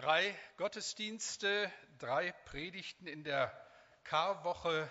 Drei 0.00 0.34
Gottesdienste, 0.56 1.70
drei 1.98 2.32
Predigten 2.46 3.06
in 3.06 3.22
der 3.22 3.52
Karwoche, 4.04 4.90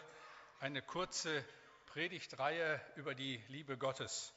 eine 0.59 0.83
kurze 0.83 1.43
Predigtreihe 1.88 2.79
über 2.96 3.15
die 3.15 3.43
Liebe 3.47 3.75
Gottes. 3.75 4.35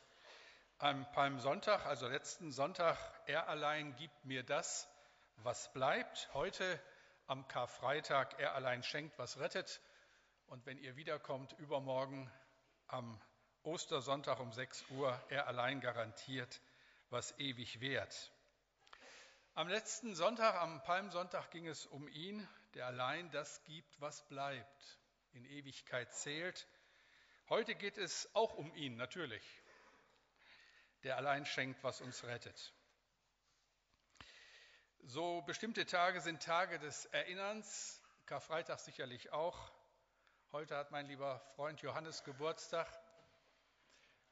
Am 0.78 1.04
Palmsonntag, 1.12 1.84
also 1.84 2.08
letzten 2.08 2.52
Sonntag, 2.52 2.96
er 3.26 3.50
allein 3.50 3.94
gibt 3.96 4.24
mir 4.24 4.42
das, 4.44 4.88
was 5.36 5.70
bleibt. 5.74 6.30
Heute 6.32 6.80
am 7.26 7.46
Karfreitag, 7.48 8.40
er 8.40 8.54
allein 8.54 8.82
schenkt, 8.82 9.18
was 9.18 9.38
rettet. 9.40 9.82
Und 10.46 10.64
wenn 10.64 10.78
ihr 10.78 10.96
wiederkommt, 10.96 11.52
übermorgen 11.58 12.32
am 12.86 13.20
Ostersonntag 13.62 14.40
um 14.40 14.54
6 14.54 14.86
Uhr, 14.92 15.22
er 15.28 15.48
allein 15.48 15.82
garantiert, 15.82 16.62
was 17.10 17.38
ewig 17.38 17.82
währt. 17.82 18.32
Am 19.54 19.68
letzten 19.68 20.14
Sonntag, 20.14 20.54
am 20.54 20.82
Palmsonntag, 20.82 21.50
ging 21.50 21.66
es 21.66 21.84
um 21.84 22.08
ihn, 22.08 22.48
der 22.72 22.86
allein 22.86 23.30
das 23.32 23.62
gibt, 23.64 24.00
was 24.00 24.26
bleibt, 24.26 24.98
in 25.32 25.44
Ewigkeit 25.44 26.10
zählt. 26.14 26.66
Heute 27.50 27.74
geht 27.74 27.98
es 27.98 28.34
auch 28.34 28.54
um 28.54 28.74
ihn, 28.74 28.96
natürlich, 28.96 29.44
der 31.02 31.18
allein 31.18 31.44
schenkt, 31.44 31.84
was 31.84 32.00
uns 32.00 32.24
rettet. 32.24 32.72
So 35.02 35.42
bestimmte 35.42 35.84
Tage 35.84 36.22
sind 36.22 36.42
Tage 36.42 36.78
des 36.78 37.04
Erinnerns, 37.04 38.00
Karfreitag 38.24 38.80
sicherlich 38.80 39.32
auch. 39.32 39.70
Heute 40.52 40.78
hat 40.78 40.92
mein 40.92 41.04
lieber 41.04 41.40
Freund 41.56 41.82
Johannes 41.82 42.24
Geburtstag 42.24 42.88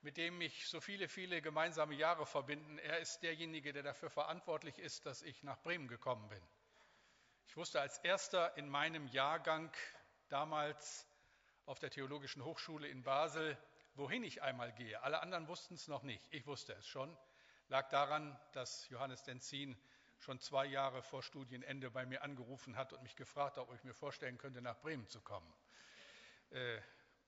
mit 0.02 0.16
dem 0.16 0.38
mich 0.38 0.68
so 0.68 0.80
viele, 0.80 1.08
viele 1.08 1.42
gemeinsame 1.42 1.94
Jahre 1.94 2.26
verbinden. 2.26 2.78
Er 2.78 2.98
ist 2.98 3.22
derjenige, 3.22 3.72
der 3.72 3.82
dafür 3.82 4.10
verantwortlich 4.10 4.78
ist, 4.78 5.04
dass 5.06 5.22
ich 5.22 5.42
nach 5.42 5.60
Bremen 5.62 5.88
gekommen 5.88 6.28
bin. 6.28 6.42
Ich 7.46 7.56
wusste 7.56 7.80
als 7.80 7.98
erster 7.98 8.56
in 8.56 8.68
meinem 8.68 9.06
Jahrgang 9.08 9.70
damals 10.28 11.06
auf 11.66 11.78
der 11.78 11.90
Theologischen 11.90 12.44
Hochschule 12.44 12.88
in 12.88 13.02
Basel, 13.02 13.58
wohin 13.94 14.22
ich 14.22 14.42
einmal 14.42 14.72
gehe. 14.72 15.02
Alle 15.02 15.20
anderen 15.20 15.48
wussten 15.48 15.74
es 15.74 15.88
noch 15.88 16.02
nicht. 16.02 16.26
Ich 16.30 16.46
wusste 16.46 16.72
es 16.74 16.86
schon. 16.86 17.16
Lag 17.68 17.88
daran, 17.90 18.38
dass 18.52 18.88
Johannes 18.88 19.22
Denzin 19.22 19.76
schon 20.18 20.38
zwei 20.40 20.66
Jahre 20.66 21.02
vor 21.02 21.22
Studienende 21.22 21.90
bei 21.90 22.06
mir 22.06 22.22
angerufen 22.22 22.76
hat 22.76 22.92
und 22.92 23.02
mich 23.02 23.16
gefragt 23.16 23.56
hat, 23.56 23.68
ob 23.68 23.74
ich 23.74 23.84
mir 23.84 23.94
vorstellen 23.94 24.38
könnte, 24.38 24.60
nach 24.60 24.78
Bremen 24.80 25.08
zu 25.08 25.20
kommen. 25.20 25.52
Äh, 26.50 26.80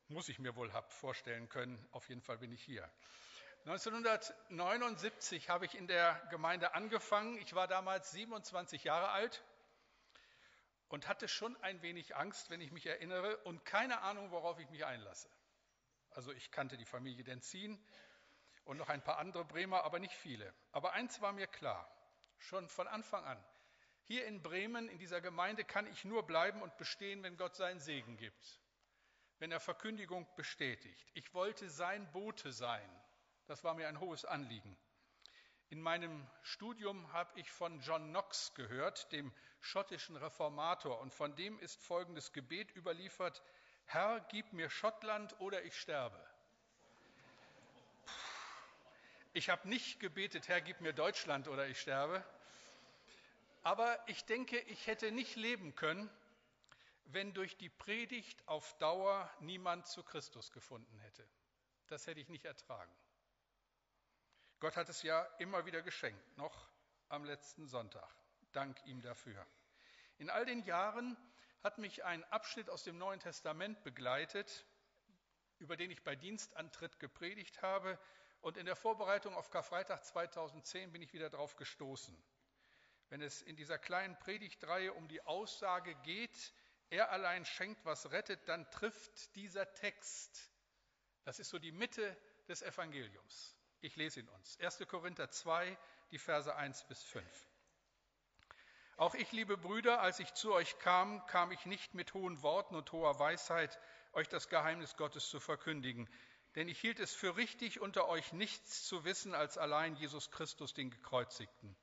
muss 0.08 0.28
ich 0.28 0.38
mir 0.38 0.56
wohl 0.56 0.72
hab 0.72 0.92
vorstellen 0.92 1.48
können. 1.48 1.84
Auf 1.92 2.08
jeden 2.08 2.22
Fall 2.22 2.38
bin 2.38 2.52
ich 2.52 2.62
hier. 2.62 2.88
1979 3.64 5.48
habe 5.48 5.66
ich 5.66 5.76
in 5.76 5.86
der 5.86 6.20
Gemeinde 6.30 6.74
angefangen. 6.74 7.38
Ich 7.38 7.54
war 7.54 7.68
damals 7.68 8.10
27 8.10 8.84
Jahre 8.84 9.10
alt 9.10 9.42
und 10.88 11.06
hatte 11.06 11.28
schon 11.28 11.56
ein 11.62 11.80
wenig 11.80 12.16
Angst, 12.16 12.50
wenn 12.50 12.60
ich 12.60 12.72
mich 12.72 12.86
erinnere, 12.86 13.36
und 13.38 13.64
keine 13.64 14.00
Ahnung, 14.02 14.32
worauf 14.32 14.58
ich 14.58 14.68
mich 14.70 14.84
einlasse. 14.84 15.28
Also 16.10 16.32
ich 16.32 16.50
kannte 16.50 16.76
die 16.76 16.84
Familie 16.84 17.22
Denzin 17.22 17.78
und 18.64 18.78
noch 18.78 18.88
ein 18.88 19.02
paar 19.02 19.18
andere 19.18 19.44
Bremer, 19.44 19.84
aber 19.84 20.00
nicht 20.00 20.14
viele. 20.14 20.52
Aber 20.72 20.92
eins 20.92 21.20
war 21.20 21.32
mir 21.32 21.46
klar, 21.46 21.88
schon 22.38 22.68
von 22.68 22.88
Anfang 22.88 23.24
an. 23.24 23.42
Hier 24.04 24.26
in 24.26 24.42
Bremen, 24.42 24.88
in 24.88 24.98
dieser 24.98 25.20
Gemeinde, 25.20 25.64
kann 25.64 25.86
ich 25.86 26.04
nur 26.04 26.26
bleiben 26.26 26.60
und 26.62 26.76
bestehen, 26.76 27.22
wenn 27.22 27.36
Gott 27.36 27.54
seinen 27.54 27.78
Segen 27.78 28.16
gibt 28.16 28.60
wenn 29.42 29.50
er 29.50 29.58
Verkündigung 29.58 30.24
bestätigt. 30.36 31.04
Ich 31.14 31.34
wollte 31.34 31.68
sein 31.68 32.08
Bote 32.12 32.52
sein. 32.52 32.88
Das 33.48 33.64
war 33.64 33.74
mir 33.74 33.88
ein 33.88 33.98
hohes 33.98 34.24
Anliegen. 34.24 34.76
In 35.68 35.82
meinem 35.82 36.24
Studium 36.42 37.12
habe 37.12 37.40
ich 37.40 37.50
von 37.50 37.80
John 37.80 38.10
Knox 38.10 38.54
gehört, 38.54 39.10
dem 39.10 39.32
schottischen 39.58 40.14
Reformator, 40.14 41.00
und 41.00 41.12
von 41.12 41.34
dem 41.34 41.58
ist 41.58 41.82
folgendes 41.82 42.32
Gebet 42.32 42.70
überliefert, 42.76 43.42
Herr, 43.86 44.20
gib 44.30 44.52
mir 44.52 44.70
Schottland 44.70 45.34
oder 45.40 45.64
ich 45.64 45.76
sterbe. 45.76 46.24
Ich 49.32 49.50
habe 49.50 49.68
nicht 49.68 49.98
gebetet, 49.98 50.46
Herr, 50.46 50.60
gib 50.60 50.80
mir 50.80 50.92
Deutschland 50.92 51.48
oder 51.48 51.66
ich 51.66 51.80
sterbe, 51.80 52.24
aber 53.64 53.98
ich 54.06 54.24
denke, 54.24 54.60
ich 54.60 54.86
hätte 54.86 55.10
nicht 55.10 55.34
leben 55.34 55.74
können, 55.74 56.08
wenn 57.04 57.34
durch 57.34 57.56
die 57.56 57.68
Predigt 57.68 58.46
auf 58.48 58.76
Dauer 58.78 59.30
niemand 59.40 59.86
zu 59.86 60.02
Christus 60.02 60.52
gefunden 60.52 60.98
hätte. 60.98 61.28
Das 61.86 62.06
hätte 62.06 62.20
ich 62.20 62.28
nicht 62.28 62.44
ertragen. 62.44 62.94
Gott 64.60 64.76
hat 64.76 64.88
es 64.88 65.02
ja 65.02 65.22
immer 65.38 65.66
wieder 65.66 65.82
geschenkt, 65.82 66.36
noch 66.36 66.68
am 67.08 67.24
letzten 67.24 67.66
Sonntag. 67.66 68.14
Dank 68.52 68.78
ihm 68.86 69.02
dafür. 69.02 69.46
In 70.18 70.30
all 70.30 70.46
den 70.46 70.62
Jahren 70.62 71.16
hat 71.62 71.78
mich 71.78 72.04
ein 72.04 72.24
Abschnitt 72.24 72.70
aus 72.70 72.84
dem 72.84 72.98
Neuen 72.98 73.20
Testament 73.20 73.82
begleitet, 73.82 74.64
über 75.58 75.76
den 75.76 75.90
ich 75.90 76.02
bei 76.02 76.16
Dienstantritt 76.16 76.98
gepredigt 76.98 77.62
habe. 77.62 77.98
Und 78.40 78.56
in 78.56 78.66
der 78.66 78.76
Vorbereitung 78.76 79.34
auf 79.34 79.50
Karfreitag 79.50 80.04
2010 80.04 80.92
bin 80.92 81.02
ich 81.02 81.12
wieder 81.12 81.30
darauf 81.30 81.56
gestoßen. 81.56 82.16
Wenn 83.08 83.22
es 83.22 83.42
in 83.42 83.56
dieser 83.56 83.78
kleinen 83.78 84.18
Predigtreihe 84.18 84.92
um 84.92 85.06
die 85.06 85.22
Aussage 85.22 85.94
geht, 85.96 86.52
er 86.92 87.10
allein 87.10 87.46
schenkt, 87.46 87.84
was 87.86 88.10
rettet, 88.10 88.46
dann 88.48 88.70
trifft 88.70 89.34
dieser 89.34 89.72
Text, 89.72 90.52
das 91.24 91.38
ist 91.38 91.48
so 91.48 91.58
die 91.58 91.72
Mitte 91.72 92.16
des 92.48 92.60
Evangeliums. 92.60 93.56
Ich 93.80 93.96
lese 93.96 94.20
ihn 94.20 94.28
uns. 94.28 94.58
1. 94.60 94.86
Korinther 94.86 95.30
2, 95.30 95.76
die 96.10 96.18
Verse 96.18 96.54
1 96.54 96.84
bis 96.84 97.02
5. 97.02 97.24
Auch 98.98 99.14
ich, 99.14 99.32
liebe 99.32 99.56
Brüder, 99.56 100.02
als 100.02 100.20
ich 100.20 100.34
zu 100.34 100.52
euch 100.52 100.78
kam, 100.80 101.24
kam 101.26 101.50
ich 101.50 101.64
nicht 101.64 101.94
mit 101.94 102.12
hohen 102.12 102.42
Worten 102.42 102.76
und 102.76 102.92
hoher 102.92 103.18
Weisheit, 103.18 103.80
euch 104.12 104.28
das 104.28 104.50
Geheimnis 104.50 104.94
Gottes 104.96 105.30
zu 105.30 105.40
verkündigen. 105.40 106.10
Denn 106.56 106.68
ich 106.68 106.78
hielt 106.78 107.00
es 107.00 107.14
für 107.14 107.36
richtig, 107.36 107.80
unter 107.80 108.06
euch 108.08 108.34
nichts 108.34 108.84
zu 108.84 109.04
wissen 109.04 109.34
als 109.34 109.56
allein 109.56 109.96
Jesus 109.96 110.30
Christus, 110.30 110.74
den 110.74 110.90
Gekreuzigten. 110.90 111.74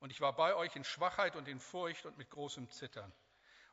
Und 0.00 0.10
ich 0.10 0.20
war 0.20 0.34
bei 0.34 0.56
euch 0.56 0.74
in 0.74 0.82
Schwachheit 0.82 1.36
und 1.36 1.46
in 1.46 1.60
Furcht 1.60 2.04
und 2.04 2.18
mit 2.18 2.30
großem 2.30 2.68
Zittern. 2.70 3.12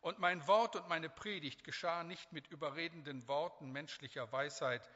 Und 0.01 0.19
mein 0.19 0.45
Wort 0.47 0.75
und 0.75 0.87
meine 0.87 1.09
Predigt 1.09 1.63
geschah 1.63 2.03
nicht 2.03 2.31
mit 2.31 2.47
überredenden 2.47 3.27
Worten 3.27 3.71
menschlicher 3.71 4.31
Weisheit, 4.31 4.89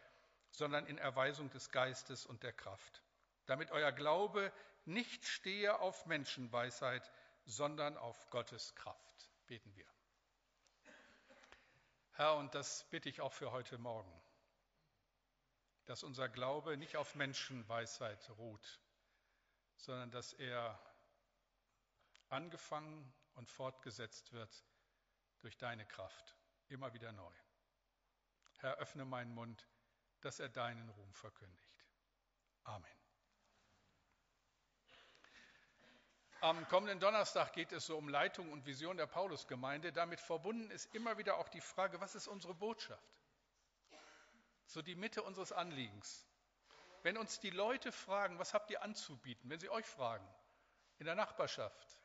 sondern 0.52 0.86
in 0.86 0.98
Erweisung 0.98 1.50
des 1.50 1.72
Geistes 1.72 2.26
und 2.26 2.44
der 2.44 2.54
Kraft, 2.54 3.02
damit 3.46 3.72
euer 3.72 3.92
Glaube 3.92 4.52
nicht 4.86 5.26
stehe 5.26 5.80
auf 5.80 6.06
Menschenweisheit, 6.06 7.12
sondern 7.46 7.98
auf 7.98 8.30
Gottes 8.30 8.76
Kraft. 8.76 9.30
Beten 9.48 9.76
wir. 9.76 9.88
Herr, 12.14 12.36
und 12.36 12.54
das 12.54 12.86
bitte 12.90 13.10
ich 13.10 13.22
auch 13.22 13.34
für 13.34 13.52
heute 13.52 13.78
Morgen, 13.78 14.22
dass 15.86 16.04
unser 16.04 16.30
Glaube 16.30 16.78
nicht 16.78 16.98
auf 16.98 17.16
Menschenweisheit 17.16 18.30
ruht, 18.38 18.80
sondern 19.78 20.12
dass 20.12 20.34
er 20.34 20.80
angefangen 22.30 23.12
und 23.34 23.50
fortgesetzt 23.50 24.32
wird 24.34 24.64
durch 25.42 25.58
deine 25.58 25.86
Kraft, 25.86 26.36
immer 26.70 26.94
wieder 26.94 27.12
neu. 27.12 27.34
Herr, 28.60 28.78
öffne 28.78 29.06
meinen 29.06 29.34
Mund, 29.34 29.68
dass 30.22 30.40
er 30.40 30.50
deinen 30.50 30.90
Ruhm 30.90 31.14
verkündigt. 31.14 31.86
Amen. 32.64 33.02
Am 36.42 36.68
kommenden 36.70 37.00
Donnerstag 37.00 37.54
geht 37.54 37.72
es 37.72 37.86
so 37.86 37.98
um 37.98 38.10
Leitung 38.10 38.52
und 38.52 38.66
Vision 38.66 38.98
der 38.98 39.06
Paulusgemeinde. 39.06 39.92
Damit 39.92 40.20
verbunden 40.20 40.72
ist 40.72 40.94
immer 40.96 41.20
wieder 41.20 41.38
auch 41.38 41.50
die 41.50 41.62
Frage, 41.62 42.02
was 42.02 42.16
ist 42.16 42.28
unsere 42.28 42.56
Botschaft? 42.56 43.22
So 44.66 44.82
die 44.82 44.96
Mitte 44.96 45.22
unseres 45.22 45.52
Anliegens. 45.52 46.26
Wenn 47.04 47.18
uns 47.18 47.40
die 47.40 47.52
Leute 47.52 47.92
fragen, 47.92 48.40
was 48.40 48.56
habt 48.56 48.72
ihr 48.72 48.82
anzubieten, 48.82 49.50
wenn 49.52 49.60
sie 49.60 49.70
euch 49.70 49.86
fragen, 49.86 50.28
in 50.98 51.06
der 51.06 51.16
Nachbarschaft, 51.16 52.00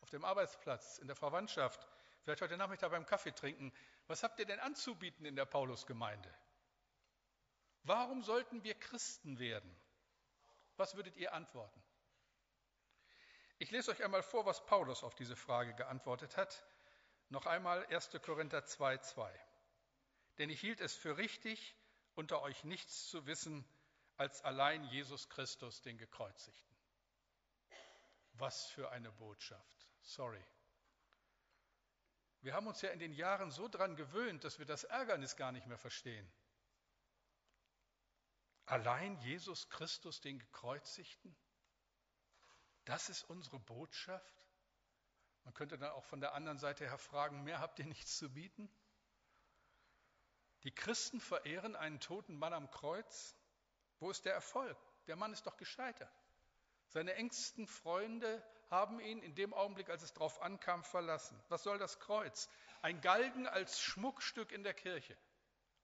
auf 0.00 0.10
dem 0.10 0.24
Arbeitsplatz, 0.24 0.98
in 0.98 1.08
der 1.08 1.16
Verwandtschaft, 1.16 1.88
vielleicht 2.30 2.42
heute 2.42 2.56
Nachmittag 2.56 2.92
beim 2.92 3.06
Kaffee 3.06 3.32
trinken, 3.32 3.72
was 4.06 4.22
habt 4.22 4.38
ihr 4.38 4.46
denn 4.46 4.60
anzubieten 4.60 5.26
in 5.26 5.34
der 5.34 5.46
Paulusgemeinde? 5.46 6.32
Warum 7.82 8.22
sollten 8.22 8.62
wir 8.62 8.78
Christen 8.78 9.40
werden? 9.40 9.74
Was 10.76 10.94
würdet 10.94 11.16
ihr 11.16 11.32
antworten? 11.32 11.82
Ich 13.58 13.72
lese 13.72 13.90
euch 13.90 14.04
einmal 14.04 14.22
vor, 14.22 14.46
was 14.46 14.64
Paulus 14.64 15.02
auf 15.02 15.16
diese 15.16 15.34
Frage 15.34 15.74
geantwortet 15.74 16.36
hat. 16.36 16.64
Noch 17.30 17.46
einmal 17.46 17.84
1. 17.86 18.10
Korinther 18.22 18.60
2,2. 18.60 19.28
Denn 20.38 20.50
ich 20.50 20.60
hielt 20.60 20.80
es 20.80 20.94
für 20.94 21.16
richtig, 21.16 21.74
unter 22.14 22.42
euch 22.42 22.62
nichts 22.62 23.08
zu 23.08 23.26
wissen, 23.26 23.64
als 24.16 24.40
allein 24.44 24.84
Jesus 24.84 25.28
Christus, 25.30 25.82
den 25.82 25.98
Gekreuzigten. 25.98 26.76
Was 28.34 28.66
für 28.66 28.92
eine 28.92 29.10
Botschaft. 29.10 29.88
Sorry. 30.02 30.44
Wir 32.42 32.54
haben 32.54 32.66
uns 32.66 32.80
ja 32.80 32.90
in 32.90 32.98
den 32.98 33.12
Jahren 33.12 33.50
so 33.50 33.68
dran 33.68 33.96
gewöhnt, 33.96 34.44
dass 34.44 34.58
wir 34.58 34.66
das 34.66 34.84
Ärgernis 34.84 35.36
gar 35.36 35.52
nicht 35.52 35.66
mehr 35.66 35.78
verstehen. 35.78 36.30
Allein 38.66 39.18
Jesus 39.18 39.68
Christus, 39.68 40.20
den 40.20 40.38
Gekreuzigten? 40.38 41.36
Das 42.84 43.08
ist 43.08 43.24
unsere 43.24 43.58
Botschaft? 43.58 44.34
Man 45.44 45.54
könnte 45.54 45.76
dann 45.76 45.90
auch 45.90 46.04
von 46.04 46.20
der 46.20 46.34
anderen 46.34 46.58
Seite 46.58 46.84
her 46.84 46.98
fragen, 46.98 47.42
mehr 47.42 47.60
habt 47.60 47.78
ihr 47.78 47.86
nichts 47.86 48.16
zu 48.16 48.32
bieten? 48.32 48.70
Die 50.62 50.74
Christen 50.74 51.20
verehren 51.20 51.74
einen 51.74 52.00
toten 52.00 52.36
Mann 52.36 52.52
am 52.52 52.70
Kreuz. 52.70 53.34
Wo 53.98 54.10
ist 54.10 54.24
der 54.24 54.34
Erfolg? 54.34 54.76
Der 55.06 55.16
Mann 55.16 55.32
ist 55.32 55.46
doch 55.46 55.56
gescheitert. 55.56 56.12
Seine 56.88 57.14
engsten 57.14 57.66
Freunde 57.66 58.42
haben 58.70 59.00
ihn 59.00 59.20
in 59.22 59.34
dem 59.34 59.52
Augenblick, 59.52 59.90
als 59.90 60.02
es 60.02 60.12
darauf 60.12 60.40
ankam, 60.42 60.84
verlassen. 60.84 61.40
Was 61.48 61.64
soll 61.64 61.78
das 61.78 61.98
Kreuz? 61.98 62.48
Ein 62.82 63.00
Galgen 63.00 63.46
als 63.46 63.80
Schmuckstück 63.80 64.52
in 64.52 64.62
der 64.62 64.74
Kirche. 64.74 65.16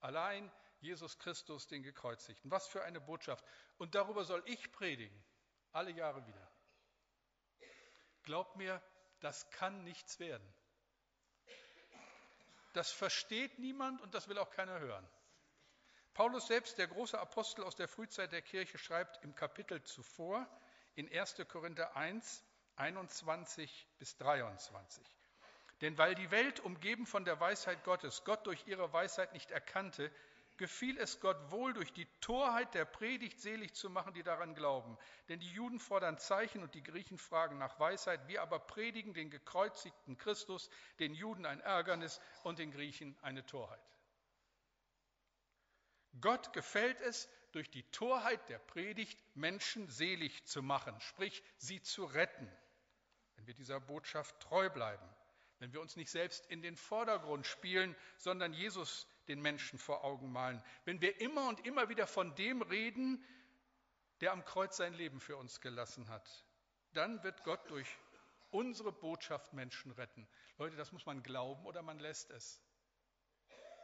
Allein 0.01 0.51
Jesus 0.81 1.19
Christus, 1.19 1.67
den 1.67 1.83
Gekreuzigten. 1.83 2.51
Was 2.51 2.67
für 2.69 2.85
eine 2.85 3.01
Botschaft. 3.01 3.45
Und 3.77 3.95
darüber 3.95 4.25
soll 4.25 4.43
ich 4.47 4.71
predigen. 4.73 5.25
Alle 5.73 5.91
Jahre 5.91 6.27
wieder. 6.27 6.51
Glaubt 8.23 8.57
mir, 8.57 8.81
das 9.21 9.51
kann 9.51 9.83
nichts 9.85 10.19
werden. 10.21 10.47
Das 12.73 12.91
versteht 12.91 13.59
niemand 13.59 14.01
und 14.03 14.15
das 14.15 14.29
will 14.29 14.39
auch 14.39 14.51
keiner 14.51 14.79
hören. 14.81 15.09
Paulus 16.13 16.47
selbst, 16.47 16.79
der 16.79 16.89
große 16.89 17.19
Apostel 17.19 17.65
aus 17.65 17.75
der 17.77 17.89
Frühzeit 17.89 18.33
der 18.33 18.43
Kirche, 18.43 18.79
schreibt 18.79 19.23
im 19.23 19.35
Kapitel 19.35 19.83
zuvor 19.83 20.47
in 20.95 21.11
1. 21.11 21.37
Korinther 21.49 21.95
1, 21.97 22.45
21 22.77 23.89
bis 23.99 24.17
23. 24.19 25.05
Denn 25.81 25.99
weil 25.99 26.15
die 26.15 26.31
Welt, 26.31 26.61
umgeben 26.61 27.07
von 27.07 27.25
der 27.25 27.39
Weisheit 27.41 27.85
Gottes, 27.85 28.25
Gott 28.25 28.47
durch 28.47 28.67
ihre 28.67 28.93
Weisheit 28.93 29.33
nicht 29.33 29.51
erkannte, 29.51 30.11
gefiel 30.57 30.99
es 30.99 31.21
Gott 31.21 31.51
wohl, 31.51 31.75
durch 31.75 31.93
die 31.93 32.07
Torheit 32.21 32.75
der 32.75 32.87
Predigt 32.87 33.41
selig 33.41 33.75
zu 33.75 33.91
machen, 33.91 34.15
die 34.15 34.23
daran 34.23 34.55
glauben. 34.55 34.97
Denn 35.29 35.39
die 35.39 35.51
Juden 35.51 35.79
fordern 35.81 36.19
Zeichen 36.19 36.63
und 36.63 36.75
die 36.75 36.83
Griechen 36.83 37.19
fragen 37.19 37.59
nach 37.59 37.79
Weisheit. 37.79 38.27
Wir 38.27 38.41
aber 38.41 38.59
predigen 38.59 39.13
den 39.13 39.31
gekreuzigten 39.31 40.17
Christus, 40.17 40.71
den 40.99 41.15
Juden 41.15 41.45
ein 41.45 41.61
Ärgernis 41.61 42.21
und 42.43 42.59
den 42.59 42.73
Griechen 42.73 43.17
eine 43.21 43.45
Torheit. 43.45 43.81
Gott 46.21 46.53
gefällt 46.55 47.01
es, 47.03 47.29
durch 47.53 47.71
die 47.71 47.85
Torheit 47.91 48.49
der 48.49 48.59
Predigt 48.59 49.19
Menschen 49.35 49.89
selig 49.89 50.45
zu 50.45 50.63
machen, 50.63 50.99
sprich 51.01 51.43
sie 51.57 51.81
zu 51.81 52.05
retten, 52.05 52.51
wenn 53.47 53.55
wir 53.55 53.55
dieser 53.55 53.79
Botschaft 53.79 54.41
treu 54.41 54.69
bleiben, 54.71 55.09
wenn 55.61 55.73
wir 55.73 55.81
uns 55.81 55.95
nicht 55.95 56.11
selbst 56.11 56.45
in 56.47 56.63
den 56.63 56.77
Vordergrund 56.77 57.47
spielen, 57.47 57.95
sondern 58.17 58.53
Jesus 58.53 59.07
den 59.29 59.41
Menschen 59.41 59.79
vor 59.79 60.03
Augen 60.03 60.33
malen. 60.33 60.61
Wenn 60.85 61.01
wir 61.01 61.21
immer 61.21 61.49
und 61.49 61.65
immer 61.65 61.89
wieder 61.89 62.09
von 62.09 62.35
dem 62.35 62.61
reden, 62.61 63.25
der 64.21 64.33
am 64.33 64.45
Kreuz 64.45 64.77
sein 64.77 64.95
Leben 64.95 65.21
für 65.21 65.37
uns 65.37 65.61
gelassen 65.61 66.09
hat, 66.09 66.45
dann 66.93 67.23
wird 67.23 67.45
Gott 67.45 67.71
durch 67.71 67.87
unsere 68.51 68.91
Botschaft 68.91 69.53
Menschen 69.53 69.93
retten. 69.93 70.27
Leute, 70.59 70.75
das 70.75 70.91
muss 70.91 71.07
man 71.07 71.23
glauben 71.23 71.67
oder 71.67 71.83
man 71.83 72.01
lässt 72.01 72.33
es. 72.33 72.61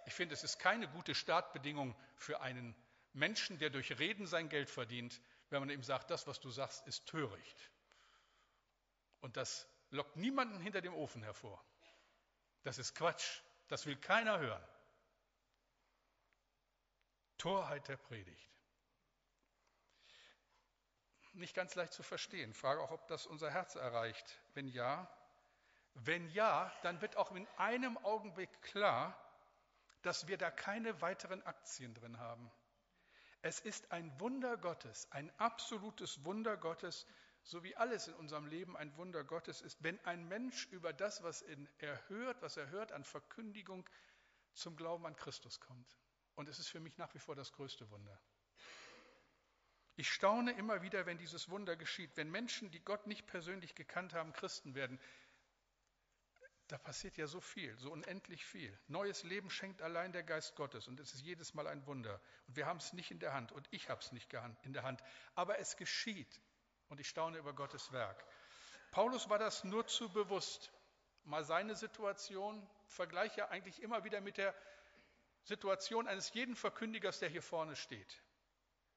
Ich 0.06 0.14
finde, 0.14 0.34
es 0.34 0.42
ist 0.42 0.58
keine 0.58 0.88
gute 0.88 1.14
Startbedingung 1.14 1.94
für 2.16 2.40
einen 2.40 2.74
Menschen, 3.12 3.58
der 3.58 3.70
durch 3.70 3.96
Reden 4.00 4.26
sein 4.26 4.48
Geld 4.48 4.70
verdient, 4.70 5.20
wenn 5.50 5.60
man 5.60 5.70
ihm 5.70 5.84
sagt, 5.84 6.10
das, 6.10 6.26
was 6.26 6.40
du 6.40 6.50
sagst, 6.50 6.84
ist 6.88 7.06
töricht. 7.06 7.70
Und 9.22 9.36
das 9.36 9.66
lockt 9.90 10.16
niemanden 10.16 10.60
hinter 10.60 10.82
dem 10.82 10.94
Ofen 10.94 11.22
hervor. 11.22 11.64
Das 12.64 12.78
ist 12.78 12.94
Quatsch. 12.94 13.40
Das 13.68 13.86
will 13.86 13.96
keiner 13.96 14.38
hören. 14.38 14.62
Torheit 17.38 17.88
der 17.88 17.96
Predigt. 17.96 18.50
Nicht 21.32 21.54
ganz 21.54 21.74
leicht 21.74 21.92
zu 21.92 22.02
verstehen. 22.02 22.52
Frage 22.52 22.82
auch, 22.82 22.90
ob 22.90 23.06
das 23.06 23.26
unser 23.26 23.50
Herz 23.50 23.74
erreicht. 23.74 24.38
Wenn 24.54 24.68
ja, 24.68 25.08
wenn 25.94 26.28
ja, 26.30 26.70
dann 26.82 27.00
wird 27.00 27.16
auch 27.16 27.32
in 27.32 27.46
einem 27.56 27.96
Augenblick 27.98 28.60
klar, 28.60 29.16
dass 30.02 30.26
wir 30.26 30.36
da 30.36 30.50
keine 30.50 31.00
weiteren 31.00 31.42
Aktien 31.46 31.94
drin 31.94 32.18
haben. 32.18 32.50
Es 33.40 33.60
ist 33.60 33.90
ein 33.92 34.20
Wunder 34.20 34.56
Gottes, 34.56 35.10
ein 35.10 35.32
absolutes 35.38 36.24
Wunder 36.24 36.56
Gottes, 36.56 37.06
so 37.44 37.62
wie 37.64 37.76
alles 37.76 38.08
in 38.08 38.14
unserem 38.14 38.46
Leben 38.46 38.76
ein 38.76 38.96
Wunder 38.96 39.24
Gottes 39.24 39.60
ist, 39.60 39.82
wenn 39.82 39.98
ein 40.04 40.26
Mensch 40.28 40.66
über 40.66 40.92
das, 40.92 41.22
was 41.22 41.42
er 41.42 42.08
hört, 42.08 42.40
was 42.42 42.56
er 42.56 42.70
hört 42.70 42.92
an 42.92 43.04
Verkündigung, 43.04 43.88
zum 44.54 44.76
Glauben 44.76 45.06
an 45.06 45.16
Christus 45.16 45.60
kommt. 45.60 45.98
Und 46.34 46.48
es 46.48 46.58
ist 46.58 46.68
für 46.68 46.80
mich 46.80 46.96
nach 46.98 47.12
wie 47.14 47.18
vor 47.18 47.34
das 47.34 47.52
größte 47.52 47.90
Wunder. 47.90 48.18
Ich 49.96 50.10
staune 50.10 50.52
immer 50.52 50.82
wieder, 50.82 51.04
wenn 51.04 51.18
dieses 51.18 51.50
Wunder 51.50 51.76
geschieht, 51.76 52.16
wenn 52.16 52.30
Menschen, 52.30 52.70
die 52.70 52.80
Gott 52.80 53.06
nicht 53.06 53.26
persönlich 53.26 53.74
gekannt 53.74 54.14
haben, 54.14 54.32
Christen 54.32 54.74
werden. 54.74 54.98
Da 56.68 56.78
passiert 56.78 57.18
ja 57.18 57.26
so 57.26 57.40
viel, 57.40 57.76
so 57.78 57.92
unendlich 57.92 58.46
viel. 58.46 58.78
Neues 58.86 59.24
Leben 59.24 59.50
schenkt 59.50 59.82
allein 59.82 60.12
der 60.12 60.22
Geist 60.22 60.54
Gottes 60.56 60.88
und 60.88 60.98
es 61.00 61.12
ist 61.12 61.20
jedes 61.20 61.52
Mal 61.52 61.66
ein 61.66 61.86
Wunder. 61.86 62.22
Und 62.46 62.56
wir 62.56 62.66
haben 62.66 62.78
es 62.78 62.94
nicht 62.94 63.10
in 63.10 63.18
der 63.18 63.34
Hand 63.34 63.52
und 63.52 63.68
ich 63.70 63.90
habe 63.90 64.00
es 64.00 64.12
nicht 64.12 64.32
in 64.62 64.72
der 64.72 64.82
Hand. 64.82 65.02
Aber 65.34 65.58
es 65.58 65.76
geschieht 65.76 66.40
und 66.92 67.00
ich 67.00 67.08
staune 67.08 67.38
über 67.38 67.54
Gottes 67.54 67.90
Werk. 67.90 68.22
Paulus 68.90 69.30
war 69.30 69.38
das 69.38 69.64
nur 69.64 69.86
zu 69.86 70.10
bewusst. 70.10 70.70
Mal 71.24 71.42
seine 71.42 71.74
Situation, 71.74 72.68
vergleiche 72.86 73.48
eigentlich 73.48 73.82
immer 73.82 74.04
wieder 74.04 74.20
mit 74.20 74.36
der 74.36 74.54
Situation 75.44 76.06
eines 76.06 76.34
jeden 76.34 76.54
Verkündigers, 76.54 77.18
der 77.18 77.30
hier 77.30 77.42
vorne 77.42 77.76
steht. 77.76 78.22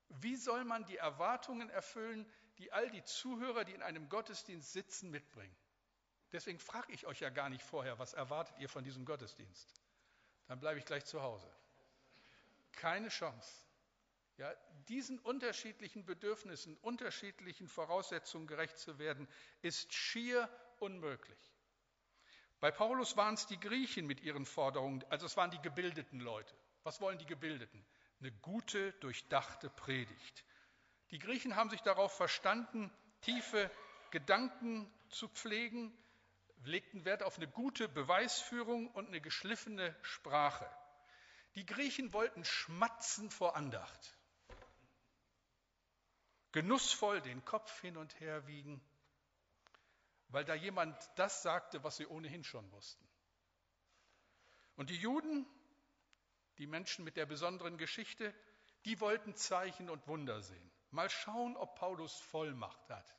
Wie 0.10 0.36
soll 0.36 0.66
man 0.66 0.84
die 0.86 0.98
Erwartungen 0.98 1.70
erfüllen, 1.70 2.30
die 2.58 2.74
all 2.74 2.90
die 2.90 3.04
Zuhörer, 3.06 3.64
die 3.64 3.74
in 3.74 3.82
einem 3.82 4.10
Gottesdienst 4.10 4.74
sitzen, 4.74 5.10
mitbringen? 5.10 5.56
Deswegen 6.34 6.60
frage 6.60 6.92
ich 6.92 7.08
euch 7.08 7.22
ja 7.22 7.30
gar 7.30 7.48
nicht 7.48 7.64
vorher, 7.64 7.98
was 7.98 8.14
erwartet 8.14 8.58
ihr 8.60 8.68
von 8.68 8.84
diesem 8.84 9.06
Gottesdienst? 9.06 9.74
Dann 10.48 10.60
bleibe 10.60 10.80
ich 10.80 10.86
gleich 10.86 11.06
zu 11.06 11.22
Hause. 11.22 11.50
Keine 12.74 13.08
Chance. 13.08 13.65
Ja, 14.38 14.54
diesen 14.90 15.18
unterschiedlichen 15.20 16.06
Bedürfnissen, 16.06 16.76
unterschiedlichen 16.78 17.68
Voraussetzungen 17.68 18.48
gerecht 18.48 18.78
zu 18.78 19.00
werden, 19.00 19.28
ist 19.62 19.94
schier 19.94 20.50
unmöglich. 20.80 21.40
Bei 22.60 22.72
Paulus 22.72 23.16
waren 23.16 23.36
es 23.36 23.48
die 23.48 23.60
Griechen 23.60 24.08
mit 24.08 24.22
ihren 24.22 24.46
Forderungen, 24.46 25.04
also 25.10 25.26
es 25.26 25.38
waren 25.38 25.52
die 25.52 25.62
gebildeten 25.62 26.20
Leute. 26.20 26.54
Was 26.84 27.00
wollen 27.00 27.18
die 27.18 27.26
Gebildeten? 27.26 27.86
Eine 28.20 28.32
gute, 28.32 28.92
durchdachte 28.94 29.70
Predigt. 29.70 30.44
Die 31.12 31.20
Griechen 31.20 31.56
haben 31.56 31.70
sich 31.70 31.82
darauf 31.82 32.16
verstanden, 32.16 32.92
tiefe 33.22 33.72
Gedanken 34.12 34.92
zu 35.10 35.28
pflegen, 35.30 35.96
legten 36.64 37.06
Wert 37.06 37.24
auf 37.24 37.38
eine 37.38 37.48
gute 37.48 37.88
Beweisführung 37.88 38.90
und 38.92 39.08
eine 39.08 39.22
geschliffene 39.22 39.96
Sprache. 40.02 40.70
Die 41.56 41.66
Griechen 41.66 42.12
wollten 42.14 42.44
schmatzen 42.44 43.30
vor 43.30 43.56
Andacht, 43.56 44.18
genussvoll 46.56 47.20
den 47.20 47.44
Kopf 47.44 47.82
hin 47.82 47.98
und 47.98 48.18
her 48.22 48.48
wiegen, 48.48 48.82
weil 50.30 50.46
da 50.46 50.56
jemand 50.56 50.98
das 51.16 51.42
sagte, 51.42 51.84
was 51.84 51.98
sie 51.98 52.08
ohnehin 52.08 52.46
schon 52.46 52.72
wussten. 52.72 53.06
Und 54.78 54.90
die 54.90 54.96
Juden, 54.96 55.46
die 56.58 56.66
Menschen 56.66 57.04
mit 57.04 57.18
der 57.18 57.26
besonderen 57.26 57.78
Geschichte, 57.78 58.34
die 58.86 59.02
wollten 59.02 59.36
Zeichen 59.36 59.90
und 59.90 60.08
Wunder 60.08 60.42
sehen. 60.42 60.72
Mal 60.92 61.10
schauen, 61.10 61.58
ob 61.58 61.76
Paulus 61.76 62.18
Vollmacht 62.22 62.90
hat. 62.90 63.14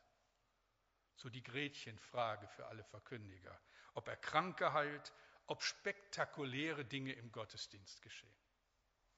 So 1.16 1.28
die 1.28 1.42
Gretchenfrage 1.42 2.48
für 2.48 2.64
alle 2.68 2.84
Verkündiger. 2.84 3.60
Ob 3.92 4.08
er 4.08 4.16
Kranke 4.16 4.72
heilt, 4.72 5.12
ob 5.46 5.62
spektakuläre 5.62 6.86
Dinge 6.86 7.12
im 7.12 7.30
Gottesdienst 7.32 8.00
geschehen. 8.00 8.34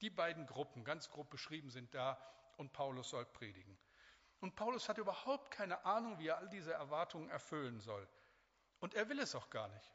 Die 0.00 0.10
beiden 0.10 0.44
Gruppen, 0.46 0.82
ganz 0.82 1.08
grob 1.08 1.30
beschrieben, 1.30 1.70
sind 1.70 1.94
da 1.94 2.20
und 2.56 2.72
Paulus 2.72 3.10
soll 3.10 3.24
predigen. 3.24 3.78
Und 4.40 4.54
Paulus 4.54 4.88
hat 4.88 4.98
überhaupt 4.98 5.50
keine 5.50 5.84
Ahnung, 5.84 6.18
wie 6.18 6.28
er 6.28 6.38
all 6.38 6.48
diese 6.48 6.72
Erwartungen 6.72 7.28
erfüllen 7.30 7.80
soll. 7.80 8.08
Und 8.80 8.94
er 8.94 9.08
will 9.08 9.18
es 9.18 9.34
auch 9.34 9.50
gar 9.50 9.68
nicht. 9.68 9.92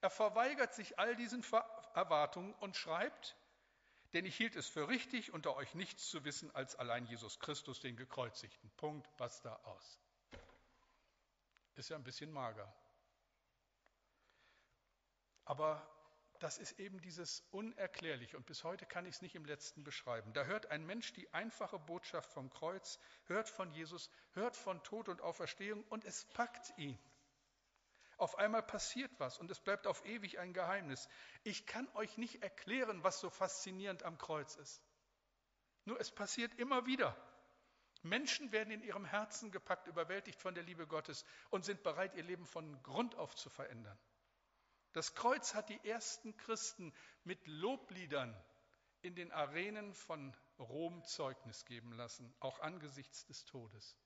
Er 0.00 0.10
verweigert 0.10 0.74
sich 0.74 0.98
all 0.98 1.16
diesen 1.16 1.44
Erwartungen 1.94 2.54
und 2.54 2.76
schreibt, 2.76 3.36
denn 4.14 4.24
ich 4.24 4.36
hielt 4.36 4.56
es 4.56 4.66
für 4.66 4.88
richtig, 4.88 5.32
unter 5.34 5.56
euch 5.56 5.74
nichts 5.74 6.08
zu 6.08 6.24
wissen 6.24 6.54
als 6.54 6.76
allein 6.76 7.04
Jesus 7.04 7.38
Christus, 7.40 7.80
den 7.80 7.96
Gekreuzigten. 7.96 8.70
Punkt, 8.76 9.14
basta 9.18 9.54
aus. 9.64 9.98
Ist 11.74 11.90
ja 11.90 11.96
ein 11.96 12.04
bisschen 12.04 12.32
mager. 12.32 12.72
Aber 15.44 15.86
das 16.38 16.58
ist 16.58 16.78
eben 16.78 17.00
dieses 17.00 17.42
Unerklärliche 17.50 18.36
und 18.36 18.46
bis 18.46 18.64
heute 18.64 18.86
kann 18.86 19.06
ich 19.06 19.16
es 19.16 19.22
nicht 19.22 19.34
im 19.34 19.44
letzten 19.44 19.84
beschreiben. 19.84 20.32
Da 20.32 20.44
hört 20.44 20.70
ein 20.70 20.86
Mensch 20.86 21.12
die 21.12 21.32
einfache 21.32 21.78
Botschaft 21.78 22.32
vom 22.32 22.50
Kreuz, 22.50 22.98
hört 23.26 23.48
von 23.48 23.70
Jesus, 23.72 24.10
hört 24.32 24.56
von 24.56 24.82
Tod 24.82 25.08
und 25.08 25.20
Auferstehung 25.20 25.84
und 25.84 26.04
es 26.04 26.24
packt 26.26 26.72
ihn. 26.78 26.98
Auf 28.16 28.36
einmal 28.36 28.62
passiert 28.62 29.12
was 29.18 29.38
und 29.38 29.50
es 29.50 29.60
bleibt 29.60 29.86
auf 29.86 30.04
ewig 30.04 30.38
ein 30.38 30.52
Geheimnis. 30.52 31.08
Ich 31.44 31.66
kann 31.66 31.88
euch 31.94 32.18
nicht 32.18 32.42
erklären, 32.42 33.04
was 33.04 33.20
so 33.20 33.30
faszinierend 33.30 34.02
am 34.02 34.18
Kreuz 34.18 34.56
ist. 34.56 34.82
Nur 35.84 36.00
es 36.00 36.10
passiert 36.10 36.54
immer 36.58 36.86
wieder. 36.86 37.16
Menschen 38.02 38.52
werden 38.52 38.70
in 38.72 38.82
ihrem 38.82 39.04
Herzen 39.04 39.50
gepackt, 39.50 39.86
überwältigt 39.86 40.40
von 40.40 40.54
der 40.54 40.64
Liebe 40.64 40.86
Gottes 40.86 41.24
und 41.50 41.64
sind 41.64 41.82
bereit, 41.82 42.14
ihr 42.14 42.22
Leben 42.22 42.46
von 42.46 42.82
Grund 42.82 43.14
auf 43.14 43.34
zu 43.34 43.50
verändern. 43.50 43.98
Das 44.98 45.14
Kreuz 45.14 45.54
hat 45.54 45.68
die 45.68 45.78
ersten 45.88 46.36
Christen 46.36 46.92
mit 47.22 47.46
Lobliedern 47.46 48.36
in 49.00 49.14
den 49.14 49.30
Arenen 49.30 49.94
von 49.94 50.34
Rom 50.58 51.04
Zeugnis 51.04 51.64
geben 51.66 51.92
lassen, 51.92 52.34
auch 52.40 52.58
angesichts 52.58 53.24
des 53.24 53.44
Todes. 53.44 53.96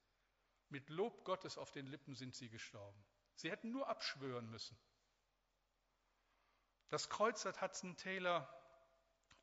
Mit 0.68 0.90
Lob 0.90 1.24
Gottes 1.24 1.56
auf 1.56 1.70
den 1.72 1.86
Lippen 1.86 2.14
sind 2.14 2.34
sie 2.34 2.50
gestorben. 2.50 3.02
Sie 3.36 3.50
hätten 3.50 3.70
nur 3.70 3.88
abschwören 3.88 4.50
müssen. 4.50 4.78
Das 6.90 7.08
Kreuz 7.08 7.46
hat 7.46 7.62
Hudson 7.62 7.96
Taylor 7.96 8.46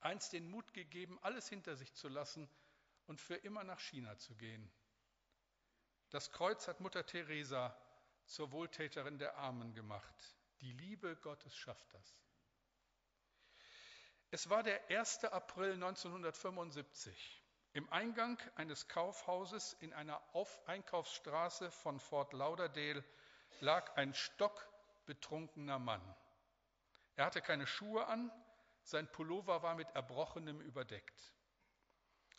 einst 0.01 0.33
den 0.33 0.47
Mut 0.51 0.71
gegeben, 0.75 1.17
alles 1.23 1.49
hinter 1.49 1.75
sich 1.75 1.91
zu 1.95 2.09
lassen 2.09 2.47
und 3.07 3.19
für 3.19 3.37
immer 3.37 3.63
nach 3.63 3.79
China 3.79 4.15
zu 4.19 4.35
gehen. 4.35 4.71
Das 6.11 6.29
Kreuz 6.29 6.67
hat 6.67 6.79
Mutter 6.79 7.07
Teresa 7.07 7.75
zur 8.25 8.51
Wohltäterin 8.51 9.17
der 9.17 9.37
Armen 9.37 9.73
gemacht. 9.73 10.35
Die 10.61 10.71
Liebe 10.73 11.15
Gottes 11.17 11.55
schafft 11.55 11.93
das. 11.93 12.19
Es 14.31 14.49
war 14.49 14.61
der 14.63 14.89
1. 14.89 15.25
April 15.25 15.73
1975. 15.73 17.43
Im 17.73 17.91
Eingang 17.91 18.39
eines 18.55 18.87
Kaufhauses 18.87 19.73
in 19.73 19.93
einer 19.93 20.21
Einkaufsstraße 20.65 21.71
von 21.71 21.99
Fort 21.99 22.33
Lauderdale 22.33 23.03
lag 23.59 23.95
ein 23.95 24.13
stockbetrunkener 24.13 25.79
Mann. 25.79 26.15
Er 27.15 27.25
hatte 27.25 27.41
keine 27.41 27.67
Schuhe 27.67 28.05
an, 28.07 28.31
sein 28.83 29.11
Pullover 29.11 29.61
war 29.61 29.75
mit 29.75 29.89
Erbrochenem 29.91 30.61
überdeckt. 30.61 31.33